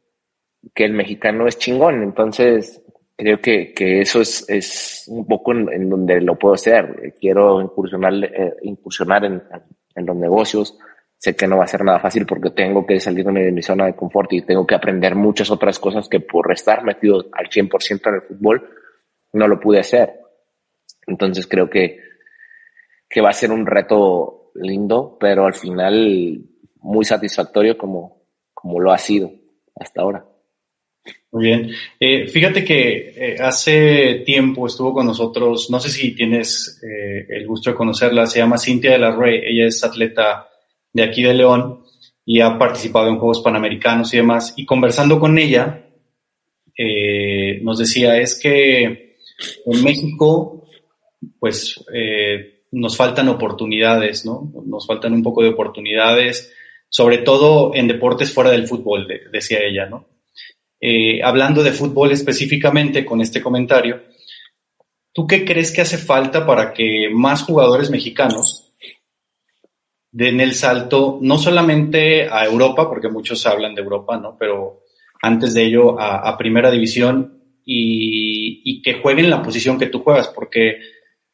que 0.75 0.85
el 0.85 0.93
mexicano 0.93 1.47
es 1.47 1.59
chingón. 1.59 2.03
Entonces, 2.03 2.85
creo 3.19 3.41
que, 3.41 3.75
eso 4.01 4.23
es, 4.23 4.49
es, 4.49 5.05
un 5.09 5.27
poco 5.27 5.53
en, 5.53 5.91
donde 5.91 6.23
lo 6.23 6.39
puedo 6.39 6.55
hacer. 6.55 7.15
Quiero 7.21 7.61
incursionar, 7.61 8.15
eh, 8.25 8.55
incursionar 8.63 9.27
en, 9.27 9.43
en 9.95 10.07
los 10.07 10.17
negocios, 10.17 10.79
Sé 11.19 11.35
que 11.35 11.49
no 11.49 11.59
va 11.59 11.65
a 11.65 11.67
ser 11.67 11.85
nada 11.85 11.99
fácil 11.99 12.25
porque 12.25 12.51
tengo 12.51 12.87
que 12.87 13.01
salirme 13.01 13.43
de 13.43 13.51
mi 13.51 13.61
zona 13.61 13.87
de 13.87 13.97
confort 13.97 14.33
y 14.33 14.43
tengo 14.43 14.65
que 14.65 14.77
aprender 14.77 15.17
muchas 15.17 15.51
otras 15.51 15.81
cosas 15.81 16.09
que 16.09 16.21
por 16.21 16.53
estar 16.53 16.85
metido 16.85 17.27
al 17.33 17.49
100% 17.49 18.09
en 18.09 18.15
el 18.15 18.23
fútbol 18.23 18.71
no 19.33 19.49
lo 19.49 19.59
pude 19.59 19.81
hacer. 19.81 20.21
Entonces 21.09 21.49
creo 21.49 21.69
que, 21.69 21.99
que 23.11 23.21
va 23.21 23.31
a 23.31 23.33
ser 23.33 23.51
un 23.51 23.67
reto 23.67 24.53
lindo, 24.55 25.17
pero 25.19 25.45
al 25.45 25.55
final 25.55 26.41
muy 26.77 27.05
satisfactorio 27.05 27.77
como, 27.77 28.23
como 28.55 28.79
lo 28.79 28.93
ha 28.93 28.99
sido 28.99 29.33
hasta 29.75 30.03
ahora. 30.03 30.25
Muy 31.31 31.45
bien. 31.45 31.71
Eh, 32.01 32.27
fíjate 32.27 32.65
que 32.65 33.15
eh, 33.15 33.37
hace 33.39 34.23
tiempo 34.25 34.67
estuvo 34.67 34.95
con 34.95 35.07
nosotros, 35.07 35.69
no 35.71 35.79
sé 35.79 35.91
si 35.91 36.15
tienes 36.15 36.81
eh, 36.83 37.27
el 37.29 37.47
gusto 37.47 37.71
de 37.71 37.77
conocerla, 37.77 38.27
se 38.27 38.39
llama 38.39 38.57
Cintia 38.57 38.93
de 38.93 38.99
la 38.99 39.15
Rey, 39.15 39.43
ella 39.45 39.67
es 39.67 39.85
atleta 39.85 40.49
de 40.91 41.03
aquí 41.03 41.23
de 41.23 41.35
León 41.35 41.85
y 42.25 42.41
ha 42.41 42.57
participado 42.57 43.09
en 43.09 43.19
Juegos 43.19 43.43
Panamericanos 43.43 44.13
y 44.15 44.19
demás. 44.19 44.55
Y 44.57 44.65
conversando 44.65 45.21
con 45.21 45.39
ella, 45.39 45.87
eh, 46.77 47.61
nos 47.63 47.79
decía, 47.79 48.19
es 48.19 48.41
que 48.41 49.17
en 49.67 49.85
México, 49.85 50.67
pues 51.39 51.85
nos 52.71 52.97
faltan 52.97 53.29
oportunidades, 53.29 54.25
¿no? 54.25 54.51
Nos 54.67 54.87
faltan 54.87 55.13
un 55.13 55.23
poco 55.23 55.43
de 55.43 55.51
oportunidades, 55.51 56.53
sobre 56.89 57.19
todo 57.19 57.75
en 57.75 57.87
deportes 57.87 58.33
fuera 58.33 58.51
del 58.51 58.67
fútbol, 58.67 59.07
decía 59.33 59.61
ella, 59.61 59.87
¿no? 59.87 60.07
Eh, 60.81 61.21
hablando 61.23 61.63
de 61.63 61.73
fútbol 61.73 62.13
específicamente 62.13 63.05
con 63.05 63.21
este 63.21 63.43
comentario, 63.43 64.03
¿tú 65.13 65.27
qué 65.27 65.45
crees 65.45 65.73
que 65.73 65.81
hace 65.81 65.99
falta 65.99 66.47
para 66.47 66.73
que 66.73 67.09
más 67.13 67.43
jugadores 67.43 67.91
mexicanos 67.91 68.69
den 70.11 70.41
el 70.41 70.55
salto 70.55 71.19
no 71.21 71.39
solamente 71.39 72.29
a 72.29 72.45
Europa, 72.45 72.89
porque 72.89 73.09
muchos 73.09 73.47
hablan 73.47 73.75
de 73.75 73.83
Europa, 73.83 74.19
¿no? 74.19 74.37
Pero 74.39 74.85
antes 75.21 75.55
de 75.55 75.65
ello 75.65 76.01
a, 76.01 76.37
Primera 76.39 76.71
División 76.71 77.43
y, 77.65 78.81
que 78.83 78.95
jueguen 78.95 79.31
la 79.31 79.43
posición 79.43 79.79
que 79.79 79.87
tú 79.87 80.01
juegas, 80.01 80.29
porque 80.29 80.79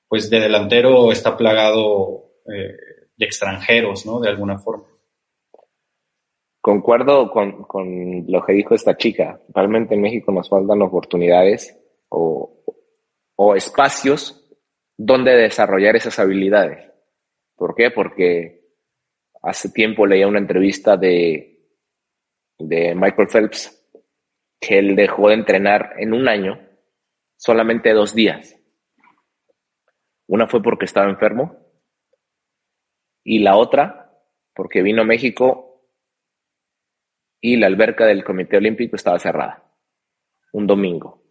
pues 0.08 0.30
de 0.30 0.40
delantero 0.40 1.12
está 1.12 1.36
plagado 1.36 2.32
eh, 2.46 2.74
de 3.16 3.26
extranjeros, 3.26 4.06
¿no? 4.06 4.20
De 4.20 4.28
alguna 4.28 4.58
forma. 4.58 4.84
Concuerdo 6.64 7.30
con, 7.30 8.24
lo 8.26 8.42
que 8.44 8.54
dijo 8.54 8.74
esta 8.74 8.96
chica. 8.96 9.38
Realmente 9.54 9.94
en 9.94 10.00
México 10.00 10.32
nos 10.32 10.48
faltan 10.48 10.80
oportunidades 10.80 11.78
o, 12.08 12.64
o 13.36 13.54
espacios 13.54 14.50
donde 14.96 15.32
desarrollar 15.32 15.94
esas 15.94 16.18
habilidades. 16.18 16.90
¿Por 17.54 17.74
qué? 17.74 17.90
Porque 17.90 18.64
Hace 19.44 19.68
tiempo 19.68 20.06
leía 20.06 20.26
una 20.26 20.38
entrevista 20.38 20.96
de, 20.96 21.68
de 22.58 22.94
Michael 22.94 23.28
Phelps 23.28 23.92
que 24.58 24.78
él 24.78 24.96
dejó 24.96 25.28
de 25.28 25.34
entrenar 25.34 25.96
en 25.98 26.14
un 26.14 26.28
año 26.28 26.58
solamente 27.36 27.92
dos 27.92 28.14
días. 28.14 28.58
Una 30.26 30.46
fue 30.46 30.62
porque 30.62 30.86
estaba 30.86 31.10
enfermo 31.10 31.58
y 33.22 33.40
la 33.40 33.56
otra 33.56 34.18
porque 34.54 34.80
vino 34.80 35.02
a 35.02 35.06
México 35.06 35.63
y 37.44 37.56
la 37.56 37.66
alberca 37.66 38.06
del 38.06 38.24
Comité 38.24 38.56
Olímpico 38.56 38.96
estaba 38.96 39.18
cerrada, 39.18 39.62
un 40.54 40.66
domingo. 40.66 41.22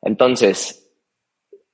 Entonces, 0.00 0.90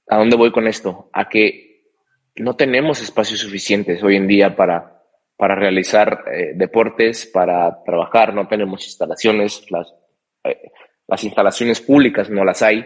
¿a 0.08 0.18
dónde 0.18 0.36
voy 0.36 0.50
con 0.50 0.66
esto? 0.66 1.10
A 1.12 1.28
que 1.28 1.92
no 2.34 2.56
tenemos 2.56 3.00
espacios 3.00 3.38
suficientes 3.38 4.02
hoy 4.02 4.16
en 4.16 4.26
día 4.26 4.56
para, 4.56 5.00
para 5.36 5.54
realizar 5.54 6.24
eh, 6.32 6.54
deportes, 6.56 7.24
para 7.26 7.84
trabajar, 7.84 8.34
no 8.34 8.48
tenemos 8.48 8.84
instalaciones, 8.84 9.64
las, 9.70 9.94
eh, 10.42 10.72
las 11.06 11.22
instalaciones 11.22 11.80
públicas 11.80 12.28
no 12.30 12.44
las 12.44 12.62
hay, 12.62 12.84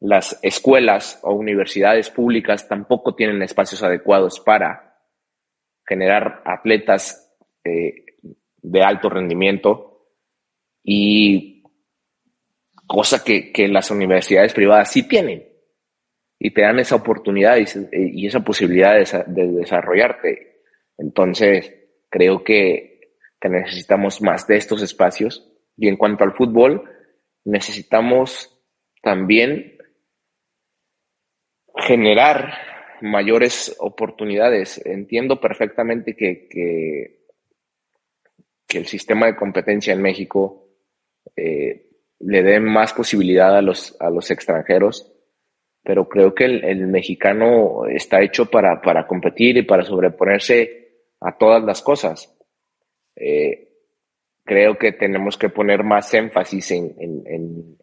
las 0.00 0.40
escuelas 0.42 1.20
o 1.22 1.34
universidades 1.34 2.10
públicas 2.10 2.66
tampoco 2.66 3.14
tienen 3.14 3.40
espacios 3.42 3.84
adecuados 3.84 4.40
para 4.40 4.98
generar 5.86 6.42
atletas 6.46 7.32
eh, 7.62 8.06
de 8.62 8.82
alto 8.82 9.10
rendimiento 9.10 10.08
y 10.82 11.62
cosa 12.86 13.24
que, 13.24 13.52
las 13.68 13.90
universidades 13.90 14.54
privadas 14.54 14.90
sí 14.90 15.06
tienen 15.06 15.48
y 16.38 16.50
te 16.52 16.62
dan 16.62 16.78
esa 16.78 16.96
oportunidad 16.96 17.56
y, 17.56 18.26
esa 18.26 18.40
posibilidad 18.40 18.94
de, 19.26 19.46
desarrollarte. 19.48 20.62
Entonces, 20.98 21.72
creo 22.08 22.42
que, 22.44 23.12
que 23.40 23.48
necesitamos 23.48 24.20
más 24.22 24.46
de 24.46 24.56
estos 24.56 24.82
espacios 24.82 25.48
y 25.76 25.88
en 25.88 25.96
cuanto 25.96 26.24
al 26.24 26.34
fútbol, 26.34 26.84
necesitamos 27.44 28.60
también 29.02 29.78
generar 31.76 32.54
mayores 33.00 33.76
oportunidades. 33.80 34.84
Entiendo 34.84 35.40
perfectamente 35.40 36.14
que, 36.14 36.48
que, 36.48 37.21
el 38.78 38.86
sistema 38.86 39.26
de 39.26 39.36
competencia 39.36 39.92
en 39.92 40.02
México 40.02 40.68
eh, 41.36 41.88
le 42.20 42.42
dé 42.42 42.60
más 42.60 42.92
posibilidad 42.92 43.56
a 43.56 43.62
los, 43.62 43.96
a 44.00 44.10
los 44.10 44.30
extranjeros, 44.30 45.12
pero 45.82 46.08
creo 46.08 46.34
que 46.34 46.44
el, 46.44 46.86
mexicano 46.86 47.86
está 47.86 48.22
hecho 48.22 48.46
para, 48.46 48.80
para, 48.80 49.06
competir 49.06 49.56
y 49.56 49.62
para 49.62 49.84
sobreponerse 49.84 51.06
a 51.20 51.36
todas 51.36 51.62
las 51.64 51.82
cosas. 51.82 52.32
Eh, 53.16 53.68
creo 54.44 54.78
que 54.78 54.92
tenemos 54.92 55.36
que 55.36 55.48
poner 55.48 55.82
más 55.82 56.12
énfasis 56.14 56.70
en, 56.70 56.94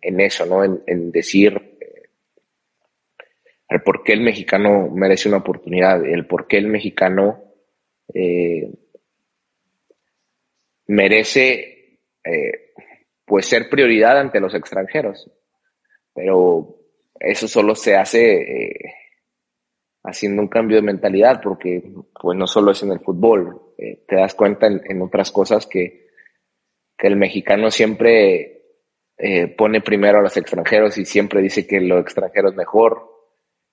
en, 0.01 0.19
eso, 0.19 0.45
¿no? 0.45 0.63
En, 0.63 1.11
decir 1.11 1.77
el 3.67 3.81
por 3.81 4.03
qué 4.03 4.13
el 4.13 4.21
mexicano 4.21 4.89
merece 4.89 5.29
una 5.29 5.37
oportunidad, 5.37 6.03
el 6.05 6.25
por 6.25 6.47
qué 6.47 6.57
el 6.57 6.67
mexicano 6.67 7.43
eh, 8.13 8.71
merece 10.89 12.01
eh, 12.23 12.73
pues 13.25 13.45
ser 13.45 13.69
prioridad 13.69 14.19
ante 14.19 14.39
los 14.39 14.53
extranjeros. 14.53 15.29
Pero 16.13 16.75
eso 17.19 17.47
solo 17.47 17.75
se 17.75 17.95
hace 17.95 18.41
eh, 18.41 18.93
haciendo 20.03 20.41
un 20.41 20.47
cambio 20.47 20.77
de 20.77 20.83
mentalidad, 20.83 21.41
porque 21.41 21.83
pues 22.21 22.37
no 22.37 22.47
solo 22.47 22.71
es 22.71 22.83
en 22.83 22.91
el 22.91 22.99
fútbol, 22.99 23.61
te 23.77 24.15
das 24.15 24.35
cuenta 24.35 24.67
en, 24.67 25.01
otras 25.01 25.31
cosas 25.31 25.65
que, 25.65 26.07
que, 26.97 27.07
el 27.07 27.15
mexicano 27.15 27.71
siempre 27.71 28.55
pone 29.57 29.81
primero 29.81 30.19
a 30.19 30.21
los 30.21 30.35
extranjeros 30.35 30.97
y 30.97 31.05
siempre 31.05 31.41
dice 31.41 31.65
que 31.65 31.79
lo 31.79 31.99
extranjero 31.99 32.49
es 32.49 32.55
mejor, 32.55 33.09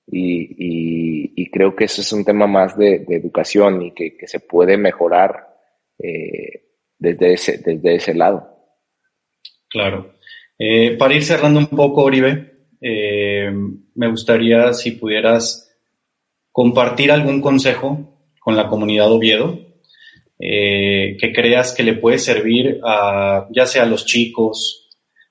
y, 0.06 1.50
creo 1.50 1.74
que 1.74 1.84
eso 1.84 2.00
es 2.00 2.12
un 2.12 2.24
tema 2.24 2.46
más 2.46 2.76
de, 2.76 3.04
educación 3.08 3.82
y 3.82 3.92
que, 3.92 4.16
se 4.26 4.40
puede 4.40 4.76
mejorar 4.76 5.48
eh, 5.98 6.65
desde, 6.98 7.34
ese, 7.34 7.58
desde 7.58 7.96
ese 7.96 8.14
lado. 8.14 8.48
Claro. 9.68 10.14
Eh, 10.58 10.96
para 10.98 11.14
ir 11.14 11.24
cerrando 11.24 11.58
un 11.58 11.66
poco, 11.66 12.02
Oribe, 12.04 12.52
eh, 12.80 13.50
me 13.94 14.10
gustaría 14.10 14.72
si 14.72 14.92
pudieras 14.92 15.76
compartir 16.52 17.10
algún 17.12 17.40
consejo 17.40 18.20
con 18.40 18.56
la 18.56 18.68
comunidad 18.68 19.12
Oviedo 19.12 19.64
que 20.38 21.32
creas 21.34 21.72
que 21.72 21.82
le 21.82 21.94
puede 21.94 22.18
servir 22.18 22.78
a 22.84 23.48
ya 23.50 23.64
sea 23.64 23.84
a 23.84 23.86
los 23.86 24.04
chicos, 24.04 24.86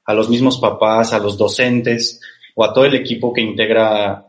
a 0.06 0.14
los 0.14 0.30
mismos 0.30 0.60
papás, 0.60 1.14
a 1.14 1.20
los 1.20 1.38
docentes 1.38 2.22
o 2.56 2.64
a 2.64 2.74
todo 2.74 2.86
el 2.86 2.96
equipo 2.96 3.34
que 3.34 3.42
integra 3.42 4.26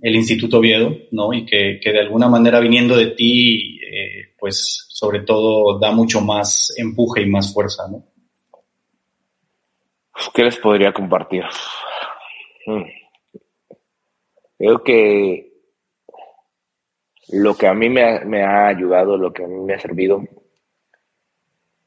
el 0.00 0.14
Instituto 0.14 0.58
Oviedo, 0.58 0.96
¿no? 1.10 1.32
Y 1.32 1.44
que, 1.44 1.80
de 1.82 2.00
alguna 2.00 2.28
manera 2.28 2.60
viniendo 2.60 2.96
de 2.96 3.06
ti, 3.06 3.77
eh, 3.90 4.34
pues 4.38 4.86
sobre 4.88 5.20
todo 5.20 5.78
da 5.78 5.90
mucho 5.90 6.20
más 6.20 6.74
empuje 6.76 7.22
y 7.22 7.30
más 7.30 7.52
fuerza, 7.52 7.88
¿no? 7.88 8.04
¿Qué 10.34 10.42
les 10.42 10.58
podría 10.58 10.92
compartir? 10.92 11.44
Hmm. 12.66 12.82
Creo 14.58 14.82
que 14.82 15.52
lo 17.30 17.56
que 17.56 17.66
a 17.66 17.74
mí 17.74 17.88
me 17.88 18.02
ha, 18.42 18.66
ayudado, 18.66 19.16
lo 19.16 19.32
que 19.32 19.44
a 19.44 19.46
mí 19.46 19.60
me 19.60 19.74
ha 19.74 19.78
servido, 19.78 20.22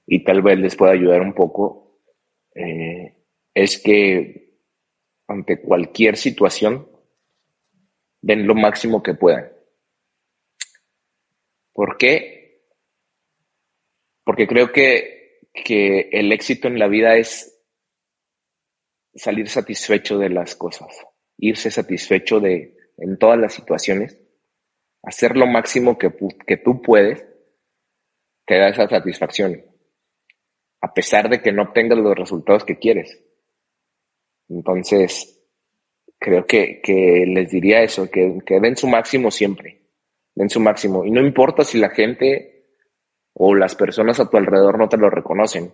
y 0.08 0.24
tal 0.24 0.42
vez 0.42 0.60
les 0.60 0.76
pueda 0.76 0.94
ayudar 0.94 1.22
un 1.22 1.34
poco, 1.34 2.00
eh, 2.56 3.16
es 3.54 3.82
que 3.82 4.58
ante 5.28 5.62
cualquier 5.62 6.18
situación, 6.18 6.88
den 8.22 8.46
lo 8.46 8.56
máximo 8.56 9.02
que 9.02 9.14
puedan. 9.14 9.61
¿Por 11.74 11.98
qué? 11.98 12.64
Porque 14.24 14.48
creo 14.48 14.72
que, 14.72 15.40
que 15.54 16.10
el 16.12 16.32
éxito 16.32 16.68
en 16.68 16.80
la 16.80 16.88
vida 16.88 17.18
es 17.18 17.62
salir 19.16 19.50
satisfecho 19.50 20.18
de 20.18 20.30
las 20.30 20.56
cosas, 20.56 21.06
irse 21.38 21.72
satisfecho 21.72 22.40
de 22.40 22.78
en 22.98 23.18
todas 23.18 23.40
las 23.40 23.54
situaciones, 23.54 24.18
hacer 25.04 25.36
lo 25.36 25.48
máximo 25.48 25.98
que, 25.98 26.12
que 26.46 26.58
tú 26.58 26.82
puedes, 26.82 27.26
te 28.46 28.58
da 28.58 28.70
esa 28.70 28.88
satisfacción, 28.88 29.66
a 30.82 30.94
pesar 30.94 31.30
de 31.30 31.42
que 31.42 31.52
no 31.52 31.64
obtengas 31.64 31.98
los 31.98 32.16
resultados 32.16 32.64
que 32.64 32.78
quieres. 32.78 33.24
Entonces, 34.50 35.42
creo 36.20 36.46
que, 36.46 36.82
que 36.82 37.26
les 37.28 37.50
diría 37.50 37.82
eso, 37.82 38.10
que, 38.10 38.40
que, 38.46 38.60
den 38.60 38.76
su 38.76 38.88
máximo 38.88 39.32
siempre, 39.32 39.81
den 40.36 40.50
su 40.50 40.60
máximo. 40.60 41.06
Y 41.06 41.12
no 41.12 41.22
importa 41.22 41.64
si 41.64 41.80
la 41.80 41.90
gente 41.90 42.66
o 43.34 43.56
las 43.56 43.76
personas 43.76 44.20
a 44.20 44.30
tu 44.30 44.38
alrededor 44.38 44.78
no 44.78 44.90
te 44.90 44.98
lo 44.98 45.10
reconocen, 45.10 45.72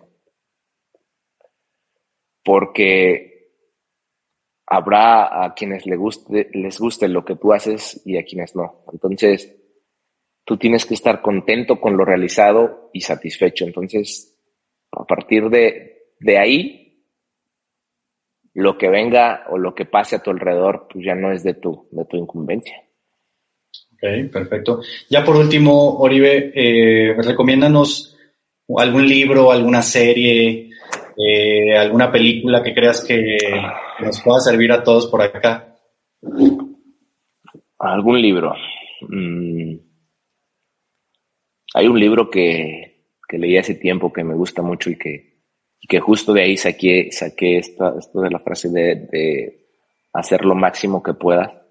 porque 2.44 3.52
habrá 4.66 5.44
a 5.44 5.54
quienes 5.54 5.86
les 5.86 5.98
guste, 5.98 6.50
les 6.52 6.78
guste 6.78 7.08
lo 7.08 7.24
que 7.24 7.36
tú 7.36 7.52
haces 7.52 8.02
y 8.04 8.16
a 8.16 8.24
quienes 8.24 8.54
no. 8.54 8.84
Entonces, 8.92 9.54
tú 10.44 10.56
tienes 10.56 10.86
que 10.86 10.94
estar 10.94 11.22
contento 11.22 11.80
con 11.80 11.96
lo 11.96 12.04
realizado 12.04 12.90
y 12.92 13.00
satisfecho. 13.00 13.64
Entonces, 13.64 14.38
a 14.92 15.04
partir 15.04 15.48
de, 15.50 16.12
de 16.20 16.38
ahí, 16.38 17.04
lo 18.54 18.76
que 18.76 18.88
venga 18.88 19.46
o 19.50 19.58
lo 19.58 19.74
que 19.74 19.84
pase 19.84 20.16
a 20.16 20.22
tu 20.22 20.30
alrededor, 20.30 20.88
pues 20.90 21.04
ya 21.04 21.14
no 21.14 21.32
es 21.32 21.42
de 21.42 21.54
tu, 21.54 21.88
de 21.90 22.04
tu 22.06 22.16
incumbencia. 22.16 22.87
Ok, 24.00 24.30
perfecto. 24.32 24.80
Ya 25.10 25.24
por 25.24 25.34
último, 25.34 25.98
Oribe, 25.98 26.52
eh, 26.54 27.14
recomiéndanos 27.20 28.16
algún 28.76 29.08
libro, 29.08 29.50
alguna 29.50 29.82
serie, 29.82 30.70
eh, 31.16 31.76
alguna 31.76 32.12
película 32.12 32.62
que 32.62 32.74
creas 32.74 33.04
que 33.04 33.38
nos 34.00 34.20
pueda 34.20 34.38
servir 34.38 34.70
a 34.70 34.84
todos 34.84 35.08
por 35.08 35.20
acá. 35.20 35.74
¿Algún 37.80 38.22
libro? 38.22 38.54
Mm. 39.08 39.78
Hay 41.74 41.88
un 41.88 41.98
libro 41.98 42.30
que, 42.30 43.04
que 43.28 43.36
leí 43.36 43.56
hace 43.56 43.74
tiempo 43.74 44.12
que 44.12 44.22
me 44.22 44.34
gusta 44.34 44.62
mucho 44.62 44.90
y 44.90 44.96
que, 44.96 45.40
que 45.88 45.98
justo 45.98 46.32
de 46.32 46.42
ahí 46.42 46.56
saqué, 46.56 47.10
saqué 47.10 47.58
esta, 47.58 47.94
esto 47.98 48.20
de 48.20 48.30
la 48.30 48.38
frase 48.38 48.68
de, 48.68 48.94
de 49.10 49.66
hacer 50.12 50.44
lo 50.44 50.54
máximo 50.54 51.02
que 51.02 51.14
pueda, 51.14 51.67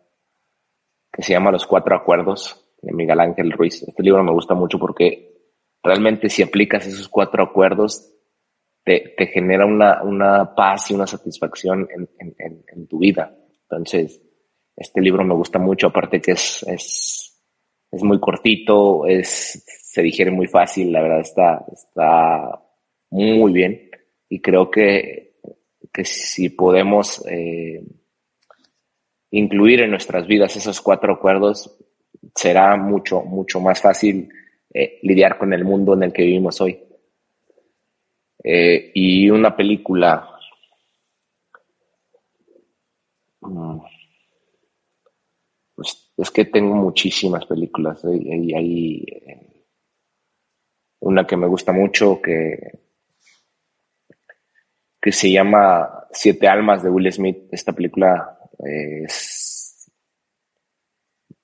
que 1.18 1.24
se 1.24 1.34
llama 1.34 1.52
Los 1.52 1.66
Cuatro 1.66 1.96
Acuerdos 1.96 2.64
de 2.80 2.94
Miguel 2.94 3.20
Ángel 3.20 3.52
Ruiz. 3.52 3.82
Este 3.82 4.04
libro 4.04 4.24
me 4.24 4.32
gusta 4.32 4.54
mucho 4.54 4.78
porque 4.78 5.34
realmente 5.82 6.30
si 6.30 6.44
aplicas 6.44 6.86
esos 6.86 7.10
cuatro 7.10 7.44
acuerdos, 7.44 8.14
te, 8.84 9.16
te 9.18 9.26
genera 9.26 9.66
una, 9.66 10.04
una, 10.04 10.54
paz 10.54 10.92
y 10.92 10.94
una 10.94 11.08
satisfacción 11.08 11.88
en, 11.92 12.08
en, 12.20 12.64
en, 12.68 12.88
tu 12.88 13.00
vida. 13.00 13.36
Entonces, 13.64 14.22
este 14.76 15.02
libro 15.02 15.24
me 15.24 15.34
gusta 15.34 15.58
mucho, 15.58 15.88
aparte 15.88 16.22
que 16.22 16.34
es, 16.34 16.64
es, 16.68 17.44
es 17.92 18.04
muy 18.04 18.20
cortito, 18.20 19.08
es, 19.08 19.66
se 19.66 20.04
digiere 20.04 20.30
muy 20.30 20.46
fácil, 20.46 20.92
la 20.92 21.02
verdad 21.02 21.22
está, 21.22 21.66
está 21.74 22.62
muy 23.10 23.52
bien 23.52 23.90
y 24.30 24.40
creo 24.40 24.70
que, 24.70 25.40
que 25.92 26.06
si 26.06 26.50
podemos 26.50 27.26
eh, 27.28 27.82
incluir 29.32 29.82
en 29.82 29.92
nuestras 29.92 30.28
vidas 30.28 30.56
esos 30.56 30.82
cuatro 30.82 31.14
acuerdos, 31.14 31.78
será 32.36 32.76
mucho, 32.78 33.22
mucho 33.22 33.60
más 33.60 33.82
fácil 33.82 34.30
eh, 34.74 35.00
lidiar 35.04 35.38
con 35.38 35.54
el 35.54 35.66
mundo 35.66 35.94
en 35.94 36.04
el 36.04 36.14
que 36.14 36.24
vivimos 36.24 36.60
hoy. 36.62 36.80
Eh, 38.44 38.92
y 38.94 39.30
una 39.30 39.56
película. 39.56 40.30
Mm, 43.42 43.80
pues 45.76 46.12
es 46.18 46.32
que 46.32 46.46
tengo 46.46 46.76
muchísimas 46.76 47.46
películas. 47.46 48.04
Hay, 48.06 48.54
hay, 48.54 49.04
eh, 49.04 49.66
una 51.00 51.26
que 51.26 51.38
me 51.38 51.48
gusta 51.48 51.72
mucho 51.72 52.22
que, 52.22 52.58
que 55.02 55.12
se 55.12 55.32
llama 55.32 56.08
Siete 56.12 56.48
Almas 56.48 56.84
de 56.84 56.90
Will 56.90 57.12
Smith. 57.12 57.48
Esta 57.52 57.74
película 57.74 58.37
es, 58.60 59.92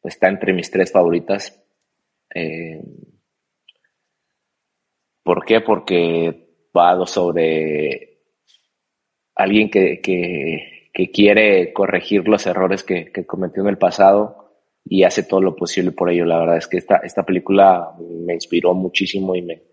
está 0.04 0.30
entre 0.30 0.54
mis 0.54 0.70
tres 0.72 0.92
favoritas. 0.92 1.62
Eh, 2.34 2.82
¿Por 5.24 5.46
qué? 5.46 5.62
Porque 5.62 6.70
va 6.76 7.06
sobre 7.06 8.20
alguien 9.36 9.70
que, 9.70 10.02
que, 10.02 11.12
quiere 11.12 11.74
corregir 11.74 12.28
los 12.28 12.46
errores 12.46 12.84
que, 12.84 13.12
que, 13.12 13.26
cometió 13.26 13.64
en 13.64 13.70
el 13.70 13.78
pasado 13.78 14.62
y 14.86 15.04
hace 15.04 15.24
todo 15.24 15.42
lo 15.42 15.56
posible 15.56 15.92
por 15.92 16.10
ello. 16.10 16.26
La 16.26 16.40
verdad 16.40 16.58
es 16.58 16.68
que 16.68 16.78
esta, 16.78 16.98
esta 16.98 17.24
película 17.24 17.94
me 18.00 18.34
inspiró 18.34 18.74
muchísimo 18.74 19.36
y 19.36 19.42
me, 19.42 19.73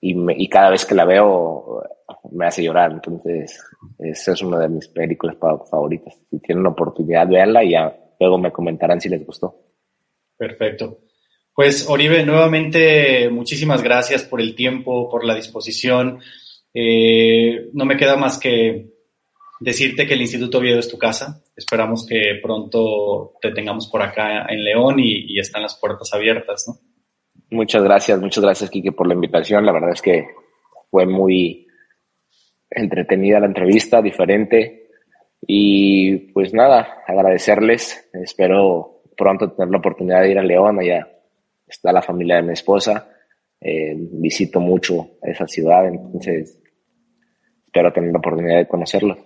y, 0.00 0.14
me, 0.14 0.34
y 0.36 0.48
cada 0.48 0.70
vez 0.70 0.84
que 0.84 0.94
la 0.94 1.04
veo 1.04 1.82
me 2.30 2.46
hace 2.46 2.62
llorar. 2.62 2.92
Entonces, 2.92 3.62
esa 3.98 4.32
es 4.32 4.42
una 4.42 4.58
de 4.60 4.68
mis 4.68 4.88
películas 4.88 5.36
favoritas. 5.38 6.14
Si 6.30 6.38
tienen 6.40 6.64
la 6.64 6.70
oportunidad, 6.70 7.28
verla 7.28 7.64
y 7.64 7.72
ya 7.72 7.94
luego 8.20 8.38
me 8.38 8.52
comentarán 8.52 9.00
si 9.00 9.08
les 9.08 9.24
gustó. 9.24 9.54
Perfecto. 10.36 11.00
Pues 11.54 11.88
Oribe, 11.88 12.24
nuevamente 12.24 13.28
muchísimas 13.30 13.82
gracias 13.82 14.22
por 14.22 14.40
el 14.40 14.54
tiempo, 14.54 15.08
por 15.10 15.24
la 15.24 15.34
disposición. 15.34 16.20
Eh, 16.72 17.70
no 17.72 17.84
me 17.84 17.96
queda 17.96 18.16
más 18.16 18.38
que 18.38 18.92
decirte 19.58 20.06
que 20.06 20.14
el 20.14 20.20
Instituto 20.20 20.58
Oviedo 20.58 20.78
es 20.78 20.88
tu 20.88 20.98
casa. 20.98 21.42
Esperamos 21.56 22.06
que 22.06 22.38
pronto 22.40 23.34
te 23.40 23.50
tengamos 23.50 23.88
por 23.88 24.02
acá 24.02 24.46
en 24.48 24.62
León 24.62 25.00
y, 25.00 25.34
y 25.34 25.40
están 25.40 25.62
las 25.62 25.74
puertas 25.74 26.12
abiertas, 26.12 26.66
¿no? 26.68 26.87
Muchas 27.50 27.82
gracias, 27.82 28.20
muchas 28.20 28.44
gracias, 28.44 28.70
Kike, 28.70 28.92
por 28.92 29.06
la 29.06 29.14
invitación. 29.14 29.64
La 29.64 29.72
verdad 29.72 29.92
es 29.92 30.02
que 30.02 30.28
fue 30.90 31.06
muy 31.06 31.66
entretenida 32.70 33.40
la 33.40 33.46
entrevista, 33.46 34.02
diferente. 34.02 34.88
Y 35.46 36.32
pues 36.32 36.52
nada, 36.52 37.02
agradecerles. 37.06 38.10
Espero 38.12 39.02
pronto 39.16 39.52
tener 39.52 39.70
la 39.70 39.78
oportunidad 39.78 40.22
de 40.22 40.30
ir 40.30 40.38
a 40.38 40.42
León. 40.42 40.80
Allá 40.80 41.08
está 41.66 41.92
la 41.92 42.02
familia 42.02 42.36
de 42.36 42.42
mi 42.42 42.52
esposa. 42.52 43.08
Eh, 43.60 43.94
visito 43.96 44.60
mucho 44.60 45.18
esa 45.22 45.48
ciudad, 45.48 45.88
entonces 45.88 46.58
espero 47.66 47.92
tener 47.92 48.12
la 48.12 48.18
oportunidad 48.18 48.58
de 48.58 48.68
conocerlo. 48.68 49.18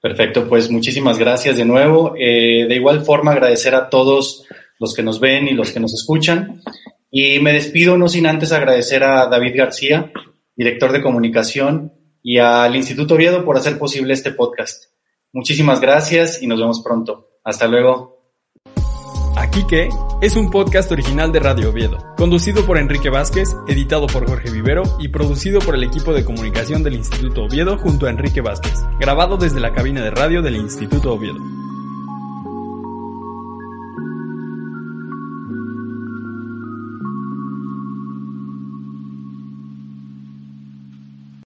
Perfecto, 0.00 0.48
pues 0.48 0.70
muchísimas 0.70 1.18
gracias 1.18 1.58
de 1.58 1.64
nuevo. 1.64 2.14
Eh, 2.16 2.66
de 2.68 2.74
igual 2.74 3.02
forma, 3.02 3.32
agradecer 3.32 3.74
a 3.74 3.90
todos 3.90 4.46
los 4.78 4.94
que 4.94 5.02
nos 5.02 5.20
ven 5.20 5.48
y 5.48 5.52
los 5.52 5.72
que 5.72 5.80
nos 5.80 5.92
escuchan. 5.92 6.62
Y 7.10 7.40
me 7.40 7.52
despido 7.52 7.96
no 7.96 8.08
sin 8.08 8.26
antes 8.26 8.52
agradecer 8.52 9.02
a 9.02 9.26
David 9.26 9.54
García, 9.56 10.12
director 10.54 10.92
de 10.92 11.02
comunicación, 11.02 11.92
y 12.22 12.38
al 12.38 12.76
Instituto 12.76 13.14
Oviedo 13.14 13.44
por 13.44 13.56
hacer 13.56 13.78
posible 13.78 14.12
este 14.12 14.32
podcast. 14.32 14.84
Muchísimas 15.32 15.80
gracias 15.80 16.42
y 16.42 16.46
nos 16.46 16.58
vemos 16.58 16.82
pronto. 16.82 17.30
Hasta 17.44 17.66
luego. 17.66 18.18
Aquí 19.36 19.64
que 19.68 19.88
es 20.20 20.36
un 20.36 20.50
podcast 20.50 20.90
original 20.90 21.30
de 21.30 21.38
Radio 21.38 21.70
Oviedo, 21.70 21.98
conducido 22.16 22.66
por 22.66 22.76
Enrique 22.76 23.08
Vázquez, 23.08 23.54
editado 23.68 24.08
por 24.08 24.28
Jorge 24.28 24.50
Vivero 24.50 24.82
y 24.98 25.08
producido 25.08 25.60
por 25.60 25.76
el 25.76 25.84
equipo 25.84 26.12
de 26.12 26.24
comunicación 26.24 26.82
del 26.82 26.94
Instituto 26.94 27.44
Oviedo 27.44 27.78
junto 27.78 28.06
a 28.06 28.10
Enrique 28.10 28.40
Vázquez, 28.40 28.74
grabado 28.98 29.36
desde 29.36 29.60
la 29.60 29.72
cabina 29.72 30.02
de 30.02 30.10
radio 30.10 30.42
del 30.42 30.56
Instituto 30.56 31.12
Oviedo. 31.14 31.38